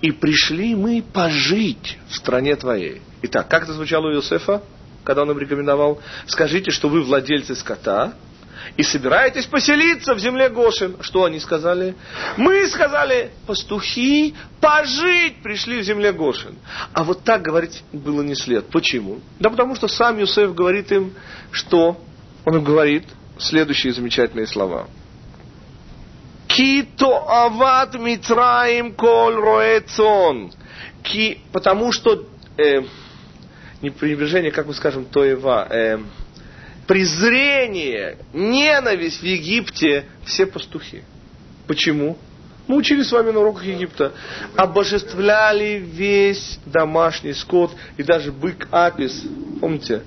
И 0.00 0.12
пришли 0.12 0.74
мы 0.74 1.02
пожить 1.02 1.98
в 2.08 2.16
стране 2.16 2.54
твоей. 2.56 3.02
Итак, 3.22 3.48
как 3.48 3.64
это 3.64 3.72
звучало 3.72 4.08
у 4.08 4.14
Иосифа, 4.14 4.62
когда 5.04 5.22
он 5.22 5.30
им 5.32 5.38
рекомендовал? 5.38 6.00
Скажите, 6.26 6.70
что 6.70 6.88
вы 6.88 7.02
владельцы 7.02 7.54
скота, 7.56 8.14
и 8.76 8.82
собираетесь 8.82 9.46
поселиться 9.46 10.14
в 10.14 10.18
земле 10.18 10.48
Гошин. 10.48 10.96
Что 11.00 11.24
они 11.24 11.40
сказали? 11.40 11.94
Мы 12.36 12.66
сказали, 12.68 13.30
пастухи 13.46 14.34
пожить 14.60 15.42
пришли 15.42 15.80
в 15.80 15.82
земле 15.82 16.12
Гошин. 16.12 16.56
А 16.92 17.04
вот 17.04 17.24
так 17.24 17.42
говорить 17.42 17.82
было 17.92 18.22
не 18.22 18.34
след. 18.34 18.66
Почему? 18.66 19.20
Да 19.38 19.50
потому 19.50 19.74
что 19.74 19.88
сам 19.88 20.18
Юсеф 20.18 20.54
говорит 20.54 20.92
им, 20.92 21.12
что 21.50 22.00
он 22.44 22.56
им 22.56 22.64
говорит 22.64 23.04
следующие 23.38 23.92
замечательные 23.92 24.46
слова. 24.46 24.88
Кито 26.58 27.22
ават 27.28 27.94
митраим 27.94 28.92
коль 28.92 29.36
роэцон. 29.36 30.50
Ки, 31.04 31.38
потому 31.52 31.92
что 31.92 32.26
э, 32.56 32.80
не 33.80 33.90
пренебрежение, 33.90 34.50
как 34.50 34.66
мы 34.66 34.74
скажем, 34.74 35.04
тоева, 35.04 35.68
э, 35.70 35.98
презрение, 36.88 38.18
ненависть 38.32 39.20
в 39.20 39.22
Египте 39.22 40.06
все 40.24 40.46
пастухи. 40.46 41.04
Почему? 41.68 42.18
Мы 42.66 42.78
учили 42.78 43.04
с 43.04 43.12
вами 43.12 43.30
на 43.30 43.38
уроках 43.38 43.62
Египта. 43.62 44.12
Обожествляли 44.56 45.78
весь 45.78 46.58
домашний 46.66 47.34
скот 47.34 47.70
и 47.96 48.02
даже 48.02 48.32
бык 48.32 48.66
Апис. 48.72 49.22
Помните? 49.60 50.02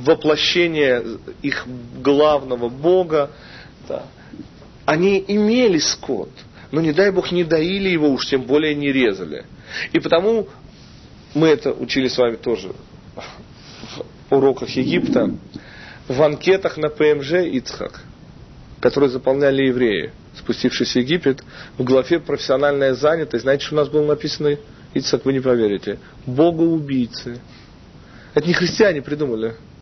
Воплощение 0.00 1.04
их 1.42 1.64
главного 2.02 2.68
бога. 2.68 3.30
Да. 3.86 4.06
Они 4.86 5.22
имели 5.26 5.78
скот, 5.78 6.30
но 6.70 6.80
не 6.80 6.92
дай 6.92 7.10
бог 7.10 7.32
не 7.32 7.44
доили 7.44 7.88
его, 7.88 8.08
уж 8.08 8.26
тем 8.26 8.42
более 8.42 8.74
не 8.74 8.92
резали. 8.92 9.44
И 9.92 9.98
потому 9.98 10.48
мы 11.34 11.48
это 11.48 11.72
учили 11.72 12.08
с 12.08 12.16
вами 12.16 12.36
тоже 12.36 12.72
в 14.30 14.34
уроках 14.34 14.70
Египта 14.70 15.30
в 16.08 16.22
анкетах 16.22 16.76
на 16.76 16.88
ПМЖ 16.88 17.32
Ицхак, 17.32 18.00
которые 18.80 19.10
заполняли 19.10 19.64
евреи, 19.64 20.12
спустившись 20.36 20.92
в 20.92 20.96
Египет, 20.96 21.42
в 21.78 21.84
главе 21.84 22.20
«Профессиональная 22.20 22.94
занятость». 22.94 23.42
Знаете, 23.42 23.64
что 23.64 23.74
у 23.74 23.78
нас 23.78 23.88
было 23.88 24.06
написано? 24.06 24.56
Ицхак, 24.94 25.24
вы 25.24 25.32
не 25.32 25.40
поверите. 25.40 25.98
Богоубийцы. 26.26 27.40
Это 28.34 28.46
не 28.46 28.54
христиане 28.54 29.02
придумали. 29.02 29.54